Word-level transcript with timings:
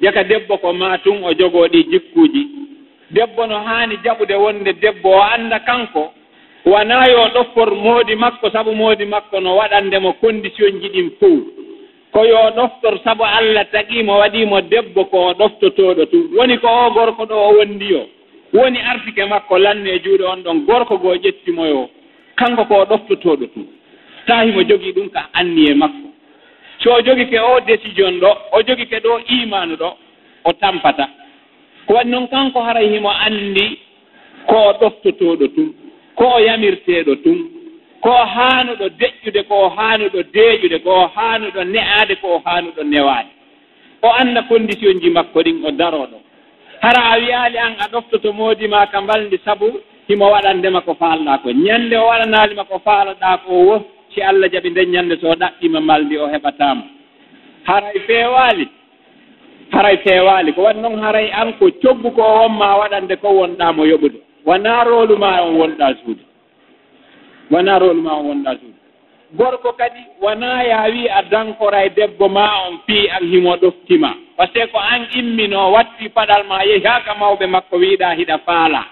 jaka 0.00 0.24
debbo 0.24 0.58
ko 0.58 0.72
ma 0.72 0.98
tun 0.98 1.24
o 1.24 1.32
jogoo 1.34 1.66
ɗi 1.68 1.84
jikkuuji. 1.90 2.46
Debbo 3.10 3.46
no 3.46 3.58
haani 3.58 3.96
jaɓude 4.04 4.34
wonde 4.34 4.72
debbo 4.80 5.10
o 5.10 5.22
annda 5.22 5.58
kanko. 5.60 6.12
Wonaa 6.66 7.06
yo 7.10 7.28
ɗoffor 7.34 7.74
moodi 7.74 8.14
makko 8.16 8.50
sabu 8.50 8.72
moodi 8.72 9.04
makko 9.06 9.40
no 9.40 9.56
waɗandemo 9.56 10.12
condition 10.20 10.80
ji 10.80 10.88
ɗin 10.88 11.10
fof 11.20 11.40
ko 12.12 12.24
yo 12.24 12.50
ɗoftor 12.56 12.98
sabu 13.04 13.24
allah 13.24 13.64
tagiimo 13.70 14.18
waɗiimo 14.18 14.60
debbo 14.60 15.04
ko 15.04 15.26
o 15.26 15.32
ɗoftotooɗo 15.34 16.06
tu. 16.10 16.30
Woni 16.36 16.58
ko 16.58 16.66
o 16.68 16.90
gorko 16.90 17.24
ɗo 17.26 17.34
o 17.34 17.52
wondi 17.58 17.90
yo. 17.90 18.08
Woni 18.52 18.78
artike 18.80 19.24
makko 19.28 19.58
lanne 19.58 19.86
e 19.90 19.98
juuɗe 20.00 20.24
on 20.24 20.42
ɗon 20.42 20.64
gorko 20.66 20.98
goo 20.98 21.14
ƴettimoyo. 21.14 21.88
Kanko 22.36 22.64
ko 22.64 22.74
o 22.74 22.84
ɗoftotooɗo 22.84 23.46
tu. 23.54 23.66
Taahimo 24.26 24.62
jogii 24.62 24.92
ɗum 24.92 25.08
ka 25.10 25.28
anni 25.32 25.70
e 25.70 25.74
makko. 25.74 26.08
so 26.86 26.92
o 26.94 27.00
jogike 27.02 27.38
o 27.40 27.60
décision 27.66 28.20
ɗo 28.20 28.30
o 28.52 28.62
jogike 28.62 28.98
ɗo 29.04 29.12
imanu 29.42 29.74
ɗo 29.76 29.88
o 30.44 30.52
tampata. 30.52 31.08
Ko 31.86 31.94
waɗi 31.94 32.10
noon 32.10 32.28
kanko 32.28 32.60
haray 32.62 32.88
himo 32.88 33.10
anndi 33.10 33.78
ko 34.46 34.54
o 34.68 34.72
ɗoftotoɗo 34.80 35.46
tun 35.54 35.74
ko 36.14 36.24
o 36.36 36.38
yamirteeɗo 36.38 37.14
tun 37.24 37.38
ko 38.00 38.10
o 38.10 38.24
haanuɗo 38.34 38.86
deƴƴude 39.00 39.42
ko 39.48 39.54
o 39.64 39.68
haanuɗo 39.68 40.22
deeƴude 40.34 40.78
ko 40.84 40.90
o 40.90 41.06
haanuɗo 41.16 41.64
ne'aade 41.64 42.14
ko 42.20 42.26
o 42.36 42.42
haanuɗo 42.44 42.82
newaade. 42.84 43.30
O 44.02 44.08
annda 44.20 44.42
condition 44.42 45.00
ji 45.00 45.10
makko 45.10 45.42
ɗin 45.42 45.64
o 45.66 45.70
daro 45.72 46.06
ɗo 46.06 46.18
hara 46.82 47.02
a 47.12 47.18
wiyaali 47.18 47.58
an 47.58 47.74
a 47.80 47.88
ɗoftoto 47.88 48.32
moodi 48.32 48.68
ma 48.68 48.86
ka 48.86 49.00
mbalndi 49.00 49.38
sabu 49.44 49.80
himo 50.08 50.30
waɗandema 50.30 50.80
ko 50.84 50.94
faalɗaa 50.94 51.38
ko 51.42 51.50
ñannde 51.50 51.96
o 51.98 52.06
waɗanaalima 52.06 52.64
ko 52.64 52.78
faaloɗaa 52.84 53.36
ko 53.46 53.52
wo 53.52 53.76
si 54.16 54.22
allah 54.24 54.48
jaɓi 54.48 54.70
nden 54.70 54.90
ñannde 54.90 55.20
so 55.20 55.28
ɗaɓɓima 55.36 55.80
maldi 55.80 56.16
o 56.18 56.26
heɓataama. 56.26 56.82
Haray 57.68 57.98
feewaali 58.08 58.66
haray 59.72 59.96
feewaali 60.00 60.52
ko 60.56 60.62
wat 60.62 60.76
noon 60.80 60.96
haray 61.04 61.28
an 61.32 61.52
ko 61.60 61.68
coggu 61.82 62.10
ko 62.16 62.22
wonma 62.22 62.76
waɗande 62.80 63.16
ko 63.20 63.28
wonɗaa 63.28 63.72
mo 63.76 63.84
yoɓude. 63.84 64.18
Wonaa 64.46 64.84
roolu 64.84 65.16
ma 65.18 65.42
on 65.44 65.54
wonɗaa 65.60 65.92
suude 66.04 66.22
wonaa 67.50 67.78
roolu 67.78 68.02
ma 68.02 68.12
on 68.16 68.26
wonɗaa 68.30 68.56
suude 68.60 68.76
gorko 69.36 69.72
kadi 69.76 70.00
wonaa 70.22 70.62
ya 70.62 70.86
wi 70.88 71.08
a 71.08 71.22
dankora 71.30 71.84
e 71.84 71.90
debbo 71.90 72.28
ma 72.28 72.46
on 72.68 72.78
fii 72.86 73.08
an 73.10 73.24
himo 73.28 73.56
ɗoftima. 73.56 74.14
Par 74.36 74.46
ce 74.48 74.52
que 74.60 74.66
ko 74.72 74.78
an 74.78 75.06
immino 75.18 75.72
watti 75.72 76.08
paɗal 76.08 76.46
ma 76.48 76.62
yehi 76.64 76.84
ha 76.86 77.00
ka 77.04 77.14
mawɓe 77.20 77.46
makko 77.46 77.76
wiiɗa 77.76 78.14
hiɗa 78.16 78.38
faala. 78.46 78.84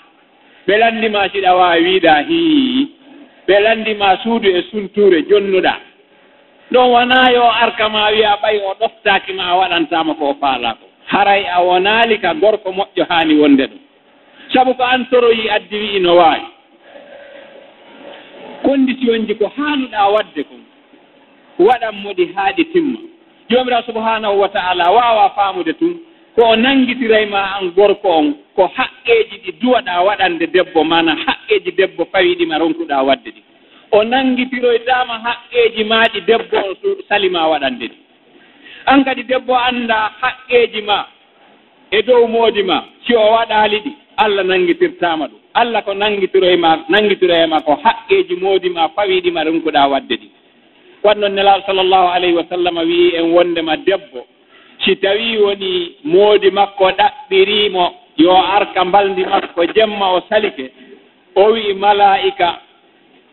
Ɓe 0.66 0.76
lanndima 0.78 1.28
siɗa 1.32 1.56
waawi 1.56 1.84
wiiɗa 1.84 2.14
hii. 2.28 2.88
ɓe 3.46 3.60
lanndima 3.60 4.16
suudu 4.22 4.48
e 4.48 4.62
suntuure 4.70 5.22
jonnuɗa. 5.28 5.74
Ɗon 6.72 6.90
wonaa 6.90 7.32
yo 7.32 7.44
arka 7.62 7.88
ma 7.88 8.10
wiya 8.10 8.36
ɓay 8.42 8.56
o 8.68 8.74
ɗoftaaki 8.80 9.32
ma 9.32 9.44
a 9.50 9.56
waɗantaama 9.56 10.14
ko 10.14 10.24
o 10.30 10.34
faalaa 10.40 10.74
ko 10.74 10.86
haray 11.06 11.44
a 11.46 11.60
wonaali 11.62 12.18
ka 12.20 12.34
gorko 12.34 12.70
moƴƴo 12.72 13.04
haani 13.08 13.34
wonde 13.40 13.66
ɗum. 13.66 13.78
Sabu 14.52 14.74
ko 14.74 14.82
an 14.82 15.06
toroyi 15.10 15.48
addi 15.50 15.76
wi'i 15.78 16.00
no 16.00 16.16
waawi. 16.16 16.46
Condition 18.64 19.26
ji 19.26 19.34
ko 19.34 19.52
haaluɗaa 19.56 20.08
waɗde 20.14 20.42
kon 20.44 20.62
waɗan 21.58 21.94
mo 22.02 22.12
ɗi 22.12 22.32
haa 22.34 22.52
ɗi 22.56 22.64
timma. 22.72 22.98
Joomiraa 23.50 23.82
subahanahu 23.82 24.40
wa 24.40 24.48
taala 24.48 24.90
waawa 24.90 25.30
faamude 25.36 25.72
tun 25.78 26.00
ko 26.34 26.42
o 26.50 26.56
nanngitira 26.56 27.26
ma 27.30 27.42
an 27.58 27.70
gorko 27.76 28.08
on 28.10 28.34
ko 28.56 28.66
haqqeeji 28.76 29.36
ɗi 29.44 29.52
duwaɗaa 29.60 30.02
waɗande 30.06 30.46
debbo 30.54 30.84
mana 30.84 31.14
haqqeeji 31.26 31.70
debbo 31.78 32.04
fawi 32.12 32.34
ɗi 32.38 32.44
ronkuɗaa 32.58 33.02
waɗde 33.08 33.30
ɗi. 33.34 33.42
O 33.92 34.02
nanngitiroytaama 34.04 35.14
haqqeeji 35.26 35.84
maa 35.84 36.04
ɗi 36.12 36.20
debbo 36.26 36.56
on 36.56 36.74
salima 37.08 37.46
waɗande 37.48 37.86
ɗi. 37.88 37.96
An 38.86 39.04
kadi 39.04 39.22
debbo 39.22 39.54
annda 39.54 40.10
haqqeeji 40.22 40.82
ma 40.82 41.06
e 41.90 42.02
dow 42.02 42.26
moodi 42.26 42.62
ma 42.62 42.82
si 43.06 43.14
o 43.14 43.20
waɗaali 43.32 43.78
ɗi 43.84 43.92
allah 44.16 44.42
nanngitirtaama 44.44 45.26
ɗum. 45.26 45.38
Allah 45.54 45.84
ko 45.84 45.94
nanngitiro 45.94 46.46
e 46.50 46.58
ko 47.64 47.78
haqqeeji 47.84 48.34
moodi 48.42 48.70
ma 48.70 48.88
fawi 48.88 49.20
ɗi 49.20 49.30
ronkuɗaa 49.30 49.88
waɗde 49.88 50.14
ɗi. 50.20 50.28
Wat 51.04 51.14
noon 51.18 51.32
nelaaɗo 51.34 51.62
sallllahu 51.66 52.08
alayhi 52.14 52.34
wa 52.34 52.44
sallam 52.50 52.76
wii 52.78 53.14
en 53.18 53.30
wondema 53.34 53.76
debbo 53.76 54.26
si 54.84 54.96
tawi 54.96 55.38
woni 55.38 55.96
moodi 56.04 56.50
makko 56.50 56.84
ɗaɓɓiriimo 56.98 57.84
yo 58.16 58.36
arka 58.56 58.84
mbalndi 58.84 59.24
makko 59.24 59.64
jemma 59.74 60.06
o 60.12 60.20
salike 60.28 60.70
o 61.34 61.44
wi'i 61.52 61.74
malaa'ika 61.74 62.58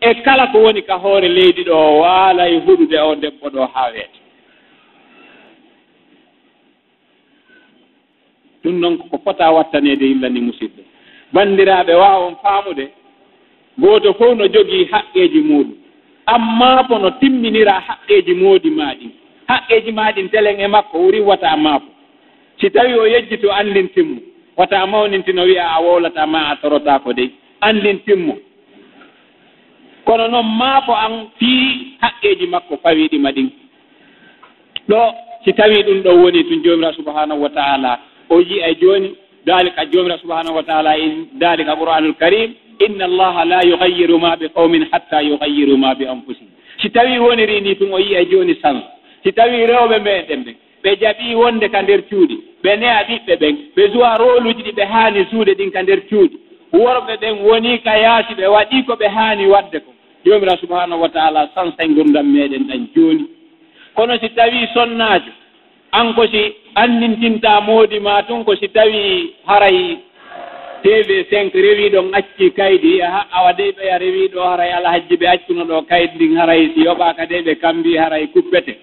e 0.00 0.14
kala 0.24 0.46
ko 0.46 0.58
woni 0.58 0.82
ka 0.82 0.94
hoore 0.98 1.28
leydi 1.28 1.62
ɗo 1.64 1.98
waala 2.00 2.48
e 2.48 2.56
huɗude 2.58 2.98
o 3.00 3.14
debbo 3.14 3.48
ɗo 3.48 3.66
haa 3.74 3.90
weeta 3.92 4.18
ɗum 8.64 8.78
noon 8.80 8.98
ko 8.98 9.18
fota 9.24 9.50
wattaneede 9.50 10.06
illa 10.10 10.28
ni 10.28 10.40
musidɗo 10.40 10.82
banndiraaɓe 11.32 11.94
waawon 11.94 12.36
faamude 12.42 12.88
gooto 13.78 14.12
fof 14.14 14.36
no 14.38 14.46
jogii 14.48 14.84
haqqeeji 14.92 15.40
muɗum 15.40 15.74
ammaa 16.26 16.84
ko 16.88 16.98
no 16.98 17.10
timminira 17.10 17.80
haqqeeji 17.88 18.34
moodi 18.34 18.70
maa 18.70 18.94
ɗin 18.94 19.10
haqqeeji 19.48 19.92
maa 19.92 20.12
ɗin 20.12 20.28
telen 20.30 20.60
e 20.60 20.66
makko 20.66 20.98
wuri 20.98 21.20
wata 21.20 21.56
maafo 21.56 21.86
si 22.60 22.70
tawi 22.70 22.94
o 22.94 23.06
yejji 23.06 23.38
to 23.38 23.52
andintinmo 23.52 24.20
wata 24.56 24.86
mawnintino 24.86 25.42
wiya 25.42 25.70
a 25.70 25.80
wowlata 25.80 26.26
ma 26.26 26.50
a 26.50 26.56
torotaako 26.56 27.12
dey. 27.12 27.30
Anndintinmo 27.60 28.38
kono 30.04 30.28
noon 30.28 30.46
maafo 30.46 30.94
an 30.94 31.26
fii 31.38 31.96
haqqeeji 32.00 32.46
makko 32.46 32.76
fawiɗima 32.82 33.30
ɗin. 33.32 33.48
Ɗo 34.88 35.14
si 35.44 35.52
tawi 35.52 35.82
ɗum 35.82 36.02
ɗo 36.02 36.10
woni 36.22 36.44
tun 36.44 36.62
jomira 36.62 36.92
subahanahu 36.92 37.42
wa 37.42 37.50
taala 37.50 37.98
o 38.30 38.40
yiya 38.40 38.74
jooni 38.74 39.14
dalika 39.46 39.86
joomira 39.86 40.18
subahanahu 40.18 40.56
wa 40.56 40.62
taala 40.62 40.98
e 40.98 41.26
dalika 41.32 41.76
qur'anul 41.76 42.14
karim 42.14 42.54
inna 42.78 43.04
allaha 43.04 43.44
la 43.44 43.60
yugayiru 43.64 44.18
ma 44.18 44.36
bi 44.36 44.48
qawmin 44.48 44.86
hatta 44.92 45.22
yugayiru 45.22 45.76
ma 45.76 45.94
bi 45.94 46.06
anfusihim. 46.06 46.48
Si 46.82 46.90
tawi 46.90 47.18
woniri 47.18 47.60
ni 47.60 47.74
tun 47.76 47.92
o 47.92 47.98
yiya 47.98 48.24
jooni 48.24 48.54
sans 48.62 48.82
si 49.22 49.32
tawi 49.32 49.66
rewɓe 49.66 49.98
meɗen 49.98 50.42
ɓen 50.44 50.56
ɓe 50.82 50.90
jaɓi 51.00 51.34
wonde 51.34 51.68
ka 51.68 51.82
nder 51.82 52.00
cuuɗi 52.10 52.36
ɓe 52.62 52.76
neya 52.76 53.02
ɓiɓɓe 53.08 53.34
ɓen 53.40 53.56
ɓe 53.76 53.82
suwa 53.92 54.16
rôle 54.18 54.48
uji 54.50 54.62
ɗi 54.62 54.72
ɓe 54.72 54.84
haani 54.92 55.24
suude 55.30 55.52
ɗin 55.58 55.70
ka 55.70 55.82
nder 55.82 56.00
cuuɗi. 56.08 56.36
Worɓe 56.72 57.16
ɓen 57.20 57.34
woni 57.46 57.78
ka 57.84 57.96
yaasi 57.98 58.34
ɓe 58.34 58.46
waɗi 58.46 58.84
ko 58.86 58.92
ɓe 58.94 59.06
haani 59.08 59.46
waɗde 59.46 59.78
ko. 59.84 59.90
Joomirao 60.24 60.56
subahanahu 60.56 61.00
wa 61.02 61.08
taala 61.08 61.48
sansay 61.54 61.88
gurdam 61.88 62.26
meɗen 62.32 62.64
ɗan 62.68 62.86
jooni. 62.94 63.24
Kono 63.94 64.18
si 64.18 64.28
tawi 64.30 64.66
sonnaajo 64.74 65.32
an 65.92 66.14
ko 66.14 66.26
si 66.26 66.42
anndintinta 66.74 67.60
moodi 67.60 68.00
ma 68.00 68.22
tun 68.22 68.44
ko 68.44 68.54
si 68.56 68.68
tawi 68.68 69.34
haray 69.46 69.98
tv 70.82 71.26
cinq 71.30 71.54
rewi 71.54 71.90
ɗon 71.90 72.14
acci 72.14 72.50
kaydi 72.52 73.00
ha 73.00 73.26
awa 73.32 73.52
dey 73.52 73.72
ɓeya 73.72 73.98
rewi 73.98 74.28
ɗo 74.28 74.40
haray 74.40 74.72
alahajji 74.72 75.16
ɓe 75.16 75.26
accuno 75.28 75.64
ɗo 75.64 75.82
kaydi 75.88 76.14
ndin 76.14 76.36
haray 76.38 76.70
si 76.74 76.80
yoɓaka 76.84 77.26
de 77.26 77.42
ɓe 77.42 77.54
kambi 77.60 77.96
haray 77.96 78.26
kuppete. 78.26 78.74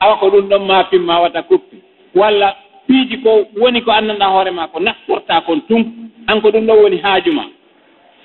awa 0.00 0.16
ko 0.16 0.30
ɗum 0.30 0.48
ɗon 0.48 0.66
ma 0.66 0.84
pimma 0.84 1.20
wata 1.20 1.42
kuppi. 1.42 1.76
Walla 2.14 2.56
piiji 2.86 3.16
ko 3.22 3.46
woni 3.60 3.80
ko 3.82 3.90
anndanɗa 3.92 4.26
hoore 4.26 4.50
ma 4.50 4.66
ko 4.68 4.80
naftorta 4.80 5.40
kon 5.46 5.60
tun 5.68 5.84
an 6.26 6.40
ko 6.40 6.48
ɗum 6.50 6.66
ɗon 6.66 6.78
woni 6.82 6.96
haaju 7.02 7.32
ma. 7.32 7.44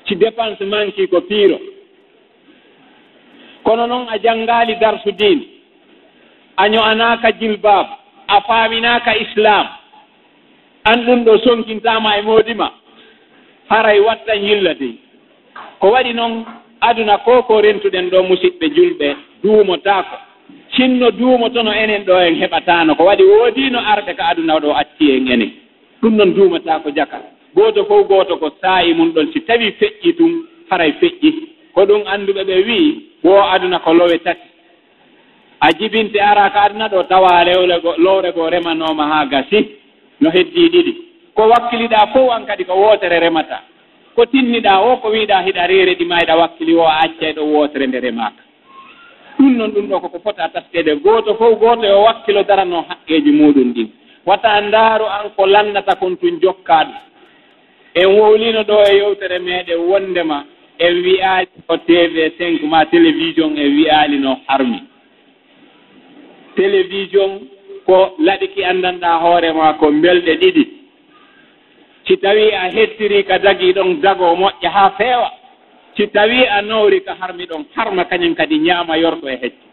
Si 0.08 0.16
dépense 0.16 0.62
manqui 0.66 1.08
ko 1.08 1.22
piiro. 1.22 1.60
Kono 3.64 3.88
noon 3.88 4.08
a 4.10 4.18
janngaali 4.20 4.76
darsu 4.80 5.12
diine 5.12 5.46
a 6.58 6.68
ño'anaaka 6.70 7.32
jilbaab 7.40 7.88
a 8.28 8.42
faaminaaka 8.42 9.18
islam 9.18 9.68
an 10.86 10.98
ɗum 11.06 11.24
ɗo 11.26 11.38
sonkintama 11.44 12.18
e 12.18 12.22
moodima 12.22 12.72
haray 13.70 14.00
wattan 14.00 14.44
yillade 14.44 14.96
ko 15.80 15.88
waɗi 15.92 16.14
noon 16.14 16.46
aduna 16.82 17.18
ko 17.18 17.44
ko 17.44 17.62
rentuɗen 17.62 18.10
ɗo 18.10 18.24
musidɓe 18.24 18.66
julɓe 18.76 19.16
duumotaako. 19.44 20.16
cinno 20.76 21.12
duumotono 21.12 21.72
enen 21.74 22.04
ɗo 22.06 22.16
en 22.28 22.36
heɓatano 22.42 22.96
ko 22.96 23.04
waɗi 23.06 23.24
woodino 23.24 23.80
arɓe 23.80 24.14
ko 24.16 24.24
aduna 24.32 24.60
ɗo 24.60 24.70
acci 24.82 25.12
en 25.12 25.28
enen 25.32 25.52
ɗum 26.02 26.16
noon 26.16 26.34
duumata 26.34 26.80
ko 26.84 26.90
jaka. 26.96 27.18
Gooto 27.56 27.86
fof 27.86 28.08
gooto 28.08 28.38
ko 28.38 28.50
saayi 28.62 28.94
mum 28.94 29.12
ɗon 29.14 29.32
si 29.34 29.40
tawi 29.42 29.72
feƴƴi 29.80 30.16
tun 30.18 30.32
haray 30.70 30.92
feƴƴi. 31.02 31.32
Ko 31.74 31.86
ɗum 31.86 32.02
annduɓe 32.08 32.44
ɓe 32.44 32.56
wii 32.68 33.02
wo 33.24 33.42
aduna 33.54 33.80
ko 33.80 33.94
lowe 33.94 34.18
tati. 34.20 34.48
A 35.62 35.72
jibinte 35.74 36.20
ara 36.20 36.50
ko 36.50 36.60
aduna 36.60 36.88
ɗo 36.88 37.04
tawa 37.08 37.44
rewle 37.44 37.80
go 37.82 37.94
lowre 37.98 38.32
goo 38.36 38.50
remanoma 38.50 39.04
haa 39.08 39.26
gasi 39.26 39.60
no 40.22 40.30
heddii 40.30 40.70
ɗiɗi. 40.70 40.94
Ko 41.34 41.48
wakkiliɗaa 41.50 42.08
fof 42.14 42.32
an 42.32 42.46
kadi 42.46 42.64
ko 42.66 42.74
wootere 42.76 43.20
remata 43.20 43.62
ko 44.16 44.26
tinniɗaa 44.26 44.80
o 44.80 44.98
ko 44.98 45.10
wiiɗaa 45.10 45.42
hiɗa 45.46 45.68
reere 45.68 45.96
ɗi 45.96 46.06
ma 46.06 46.18
wakkili 46.38 46.74
o 46.76 46.84
a 46.88 47.00
accay 47.04 47.34
ɗo 47.34 47.44
wootere 47.44 47.88
nde 47.88 48.00
remaaka. 48.00 48.45
ɗum 49.46 49.58
noon 49.58 49.72
ɗum 49.72 49.88
ɗo 49.90 50.00
koko 50.00 50.20
fota 50.20 50.50
taskede. 50.50 50.96
Gooto 51.04 51.36
fof 51.36 51.60
gooto 51.60 51.86
yo 51.86 52.00
e 52.00 52.04
wakkilo 52.06 52.44
darano 52.44 52.86
haqqeeji 52.90 53.32
muɗum 53.32 53.74
ɗin 53.74 53.88
wata 54.26 54.62
ndaaru 54.62 55.06
an 55.06 55.30
ko 55.36 55.46
lannata 55.46 55.96
kon 55.96 56.16
tun 56.18 56.40
jokkaaɗo 56.42 56.94
en 57.96 58.08
wowlino 58.20 58.62
ɗo 58.64 58.76
e 58.90 58.96
yewtere 58.98 59.40
meeɗen 59.40 59.80
wondema 59.90 60.46
en 60.80 60.94
wiyaali 61.04 61.48
o 61.68 61.78
tv 61.78 62.32
cinq 62.38 62.62
ma 62.64 62.86
télévision 62.86 63.56
en 63.58 63.70
wiyaali 63.76 64.20
no 64.20 64.40
harmi. 64.48 64.80
Télévision 66.56 67.40
ko 67.86 68.16
laɗiki 68.20 68.64
anndanɗaa 68.64 69.20
hoore 69.22 69.54
maa 69.54 69.74
ko 69.74 69.92
mbelɗe 69.92 70.34
ɗiɗi. 70.42 70.64
Si 72.08 72.18
tawii 72.18 72.52
a 72.52 72.70
hettiri 72.76 73.24
ka 73.24 73.38
dagii 73.40 73.74
ɗon 73.74 74.02
dagoo 74.02 74.36
moƴƴa 74.36 74.70
haa 74.70 74.90
feewa. 74.98 75.32
si 75.98 76.08
tawi 76.08 76.46
a 76.48 76.62
nawri 76.62 77.02
ka 77.04 77.16
harmi 77.20 77.46
ɗon 77.46 77.66
harma 77.76 78.06
kañum 78.06 78.36
kadi 78.36 78.58
ñaama 78.60 78.98
yorɗo 78.98 79.28
e 79.30 79.36
hecco 79.42 79.66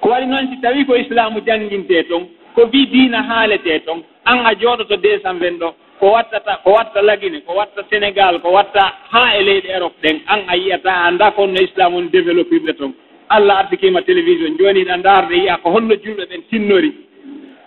ko 0.00 0.08
waɗi 0.10 0.26
noon 0.26 0.48
si 0.50 0.60
tawi 0.60 0.84
ko 0.86 0.96
islamu 0.96 1.40
jannginte 1.46 2.04
toon 2.08 2.26
ko 2.54 2.62
wi 2.72 2.86
diina 2.86 3.22
haalete 3.22 3.84
toon 3.86 4.02
an 4.24 4.46
a 4.46 4.54
jooɗoto 4.54 4.96
deux 4.96 5.20
cent 5.22 5.38
vingt 5.40 5.58
ɗo 5.60 5.74
ko 6.00 6.06
wattata 6.12 6.60
ko 6.64 6.70
watta 6.72 7.02
lagine 7.02 7.40
ko 7.46 7.54
watta 7.54 7.82
sénégal 7.90 8.40
ko 8.42 8.50
watta 8.52 8.92
haa 9.12 9.36
e 9.38 9.42
leyɗi 9.42 9.68
europe 9.70 9.96
ɗen 10.02 10.20
an 10.26 10.40
a 10.48 10.56
yiyata 10.56 10.90
a 10.90 11.04
annda 11.08 11.30
ko 11.30 11.42
honno 11.42 11.60
islam 11.60 11.94
on 11.94 12.08
développirɗe 12.12 12.72
toon 12.78 12.92
allah 13.28 13.58
artikima 13.58 14.02
télévision 14.02 14.56
jooni 14.58 14.84
ɗa 14.84 14.96
ndaarde 14.96 15.32
yiya 15.34 15.56
ko 15.62 15.70
holno 15.70 15.94
julɓe 15.94 16.24
ɓen 16.30 16.42
tinnori. 16.50 16.92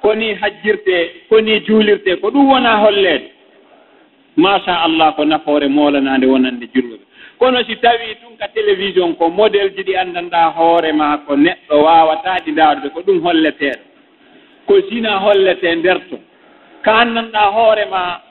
Koni 0.01 0.33
hajjirte 0.33 1.11
koni 1.29 1.59
juulirte 1.65 2.15
ko 2.21 2.29
ɗum 2.31 2.49
wona 2.49 2.77
holleede. 2.77 3.36
machallah 4.37 5.15
ko 5.15 5.25
nafoore 5.25 5.67
moolanaande 5.67 6.25
wonande 6.27 6.65
julluɓe 6.73 7.05
kono 7.39 7.63
si 7.67 7.75
tawii 7.75 8.13
ɗum 8.21 8.37
ka 8.39 8.47
télévision 8.53 9.15
ko 9.15 9.29
modéle 9.29 9.69
ji 9.75 9.83
ɗi 9.83 9.95
anndanɗa 9.97 10.41
hoorema 10.57 11.17
ko 11.27 11.35
neɗɗo 11.35 11.75
wawata 11.83 12.37
ɗi 12.45 12.51
ndaarude 12.51 12.89
ko 12.89 12.99
ɗum 13.01 13.19
holleteeɗo. 13.25 13.83
Ko 14.67 14.73
sina 14.89 15.17
holletee 15.19 15.75
nder 15.75 15.99
to. 16.09 16.17
Ka 16.83 16.91
anndanɗa 17.01 17.41
hoorema 17.55 18.21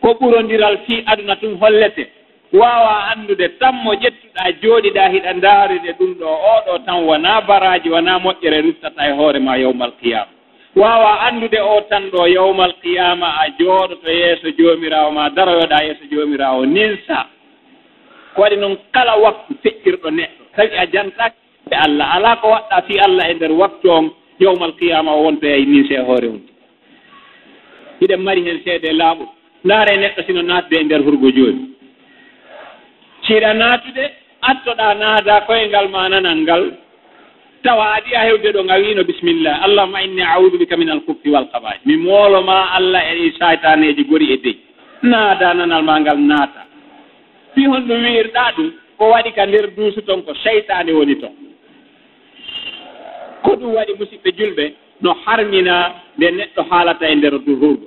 ko 0.00 0.08
ɓurondiral 0.20 0.78
fii 0.86 1.04
aduna 1.06 1.34
ɗum 1.34 1.58
hollete. 1.60 2.04
Waawa 2.52 2.94
anndude 3.12 3.48
tan 3.58 3.72
mo 3.84 3.92
ƴettuɗaa 3.94 4.50
jooɗiɗaa 4.62 5.08
hiɗa 5.12 5.32
ndaarude 5.32 5.90
ɗum 5.98 6.12
ɗo. 6.20 6.26
Oɗo 6.56 6.78
tan 6.86 7.04
wonaa 7.04 7.40
baraaji 7.40 7.88
wonaa 7.90 8.18
moƴƴere 8.18 8.60
ruttata 8.62 9.08
e 9.08 9.12
hoore 9.12 9.38
ma 9.40 9.56
yowmal 9.58 9.92
qiyama 10.00 10.33
waawa 10.76 11.20
anndude 11.20 11.60
o 11.60 11.80
tan 11.88 12.10
ɗo 12.10 12.26
yawmal 12.26 12.72
qiyama 12.82 13.26
a 13.26 13.48
jooɗoto 13.58 14.10
yeeso 14.10 14.50
joomiraawo 14.58 15.10
ma 15.10 15.30
daroyoɗa 15.30 15.84
yeeso 15.84 16.04
joomirawo 16.10 16.66
ninsa 16.66 17.26
ko 18.34 18.42
waɗi 18.42 18.56
noon 18.56 18.76
kala 18.92 19.16
waktu 19.16 19.54
feƴƴirɗo 19.62 20.10
neɗɗo. 20.10 20.42
Tawi 20.56 20.76
a 20.76 20.86
jantaki 20.86 21.36
e 21.70 21.74
allah 21.86 22.14
alaa 22.14 22.36
ko 22.36 22.48
waɗɗa 22.48 22.82
fi 22.86 22.98
allah 22.98 23.30
e 23.30 23.34
ndeer 23.34 23.52
waktu 23.52 23.90
on 23.90 24.10
yawmal 24.40 24.72
qiyama 24.74 25.12
o 25.12 25.22
wonto 25.22 25.46
yey 25.46 25.64
ninse 25.66 25.94
e 25.94 25.98
hoore 26.02 26.26
hunde 26.26 26.50
hiɗen 28.00 28.20
mari 28.22 28.42
heen 28.42 28.60
seede 28.64 28.84
e 28.90 28.92
laaɓol. 28.92 29.28
Ndaare 29.64 29.94
e 29.94 29.98
neɗɗo 29.98 30.22
sino 30.26 30.42
naatde 30.42 30.74
e 30.80 30.84
ndeer 30.84 31.02
hurgo 31.02 31.30
jooni. 31.30 31.70
Siɗa 33.26 33.54
naatude 33.54 34.04
attoɗa 34.42 34.94
naada 34.94 35.40
koyngal 35.46 35.88
ma 35.88 36.08
nanal 36.08 36.38
ngal 36.42 36.64
tawa 37.64 37.94
aɗi 37.96 38.14
a 38.14 38.20
hewde 38.28 38.52
ɗo 38.52 38.62
gawino 38.62 39.04
bisimillah. 39.04 39.64
Allahuma 39.64 40.02
inni 40.02 40.22
audu 40.22 40.58
bika 40.58 40.76
min 40.76 40.90
alkuffi 40.90 41.30
walkabaji 41.30 41.80
mi 41.86 41.96
mooloma 41.96 42.70
allah 42.76 43.02
e 43.12 43.32
saytaneji 43.38 44.04
gori 44.04 44.32
e 44.32 44.36
dey 44.36 44.56
naada 45.02 45.54
nanal 45.54 45.82
ma 45.82 46.00
ngal 46.00 46.18
naata. 46.18 46.62
Fi 47.54 47.64
hon 47.66 47.80
ɗum 47.88 48.02
wiirɗa 48.04 48.52
ɗum 48.56 48.70
ko 48.98 49.04
waɗi 49.10 49.32
ka 49.34 49.46
nder 49.46 49.66
duusu 49.76 50.02
ton 50.02 50.22
ko 50.22 50.34
seytane 50.34 50.92
woni 50.92 51.16
ton. 51.16 51.32
Ko 53.42 53.56
ɗum 53.56 53.72
waɗi 53.74 53.92
musidɓe 53.98 54.30
julɓe 54.38 54.72
no 55.00 55.16
harmina 55.24 55.94
nde 56.18 56.30
neɗɗo 56.30 56.62
haalata 56.70 57.08
e 57.08 57.14
nder 57.14 57.38
duhurgo. 57.46 57.86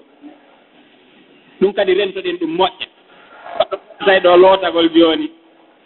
Ɗum 1.62 1.74
kadi 1.74 1.94
rentoɗen 1.94 2.38
ɗum 2.42 2.52
moƴƴa. 2.58 2.88
Tay 4.06 4.20
ɗo 4.20 4.38
lootagol 4.38 4.90
jooni. 4.90 5.30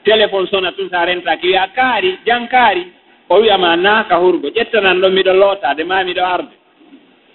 Téléphone 0.06 0.48
sona 0.48 0.72
tun 0.72 0.90
sa 0.90 1.06
rentaki 1.06 1.48
wiya 1.48 1.68
kaari 1.76 2.18
jang 2.26 2.48
kaari 2.48 2.88
o 3.32 3.36
wiyama 3.42 3.76
naaka 3.76 4.16
hurgo 4.22 4.48
ƴettanan 4.58 4.98
ɗon 5.02 5.14
miɗo 5.16 5.34
lootade 5.42 5.84
ma 5.90 6.04
miɗo 6.08 6.24
arde. 6.34 6.56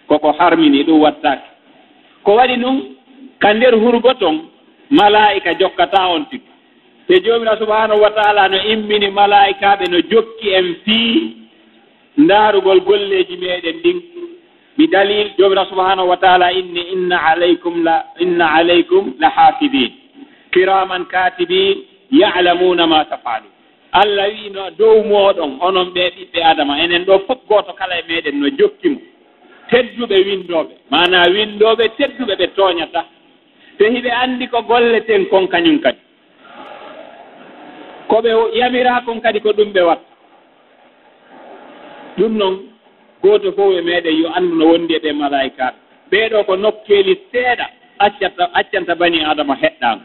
Koko 0.09 0.29
harmini 0.39 0.85
ɗum 0.87 1.01
wattake 1.05 1.47
ko 2.25 2.31
waɗi 2.39 2.57
ɗum 2.63 2.77
ka 3.43 3.49
nder 3.55 3.75
hurgo 3.83 4.13
ton 4.21 4.37
malaika 4.91 5.55
jokkata 5.61 6.01
on 6.15 6.25
tigi. 6.31 6.45
Te 7.09 7.15
jomina 7.25 7.57
subahanahu 7.59 8.01
wa 8.03 8.11
taala 8.11 8.49
no 8.49 8.59
immini 8.73 9.09
malaikaɓe 9.11 9.85
no 9.91 9.99
jokki 10.11 10.49
en 10.59 10.69
fii 10.85 11.37
ndaarugol 12.19 12.81
golleeji 12.81 13.37
meeɗen 13.37 13.77
ɗin. 13.85 13.99
Bi 14.77 14.87
dalil 14.89 15.29
joomira 15.39 15.65
subahanahu 15.71 16.09
wa 16.09 16.17
taala 16.17 16.53
inni 16.53 16.81
inna 16.93 17.17
alaykum 17.31 17.85
la 17.85 18.05
inna 18.21 18.47
alaykum 18.59 19.15
la 19.19 19.29
hafidin 19.29 19.93
kiraman 20.53 21.05
katibin 21.07 21.79
yalamuna 22.11 22.87
ma 22.87 23.05
tafalun 23.05 23.56
allah 24.01 24.29
wi 24.29 24.51
no 24.51 24.71
dow 24.79 25.03
mooɗon 25.11 25.53
onon 25.61 25.89
ɓe 25.95 26.03
ɓiɓɓe 26.17 26.41
adama. 26.51 26.79
Enen 26.83 27.05
ɗo 27.05 27.19
fof 27.27 27.39
gooto 27.49 27.73
kala 27.73 27.99
e 27.99 28.03
meɗen 28.09 28.41
no 28.41 28.49
jokkimo 28.59 29.01
tedduɓe 29.71 30.17
winndooɓe 30.27 30.75
mana 30.91 31.25
winndooɓe 31.35 31.85
tedduɓe 31.99 32.35
ɓe 32.41 32.47
tooñata. 32.57 33.05
Te 33.79 33.85
hiɓe 33.91 34.11
anndi 34.23 34.47
ko 34.49 34.63
golleten 34.63 35.27
kon 35.31 35.47
kañum 35.49 35.79
kadi. 35.81 35.99
Ko 38.09 38.17
ɓe 38.23 38.31
yamiraa 38.59 39.01
kon 39.07 39.21
kadi 39.21 39.41
ko 39.41 39.51
ɗum 39.53 39.73
ɓe 39.73 39.81
watta. 39.81 40.11
Ɗum 42.19 42.37
noon 42.39 42.57
gooto 43.23 43.53
fof 43.53 43.73
e 43.79 43.81
meɗen 43.81 44.21
yo 44.23 44.29
anndu 44.37 44.55
no 44.57 44.67
wondi 44.67 44.95
e 44.95 44.99
ɓe 44.99 45.13
malaikaɓe 45.13 45.77
ɓeeɗo 46.11 46.45
ko 46.47 46.57
nokkeeli 46.57 47.15
seeɗa. 47.33 47.67
Accata 47.99 48.51
accanta 48.53 48.95
bani 48.95 49.25
adama 49.25 49.55
heɗɗaango 49.57 50.05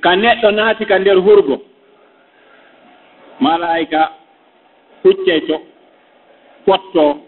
ka 0.00 0.10
neɗɗo 0.16 0.50
naati 0.50 0.84
ka 0.86 0.98
nder 0.98 1.16
hurgo. 1.16 1.56
malaika 3.40 4.10
hucceco 5.02 5.62
fotto 6.66 7.20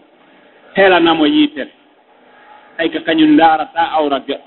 helanamo 0.75 1.25
yiitere 1.27 1.71
hay 2.77 2.89
ka 2.89 2.99
kañum 2.99 3.31
ndaarata 3.33 3.91
awra 3.97 4.19
goɗɗo 4.19 4.43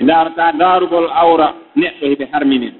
ndaarata 0.00 0.52
ndaarugol 0.52 1.08
awra 1.22 1.54
neɗɗo 1.76 2.04
e 2.06 2.08
hiɓe 2.08 2.24
harminin 2.32 2.74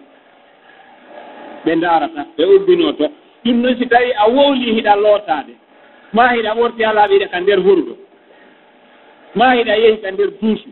ɓe 1.64 1.74
ndaarata 1.76 2.20
ɓe 2.36 2.44
ubbinoo 2.56 2.92
to. 2.92 3.06
Ɗum 3.44 3.56
noon 3.62 3.76
si 3.78 3.86
tawii 3.86 4.12
a 4.12 4.28
wowli 4.28 4.74
hiɗa 4.76 4.96
lootaade 4.96 5.52
ma 6.12 6.28
hiɗa 6.34 6.54
ɓorti 6.54 6.84
alaa 6.84 7.08
ɓiɗa 7.08 7.26
ka 7.32 7.40
ndeer 7.40 7.60
hurgo 7.60 7.96
ma 9.34 9.54
hiɗa 9.54 9.74
yehi 9.76 9.96
ka 10.02 10.10
ndeer 10.10 10.30
duusu 10.40 10.68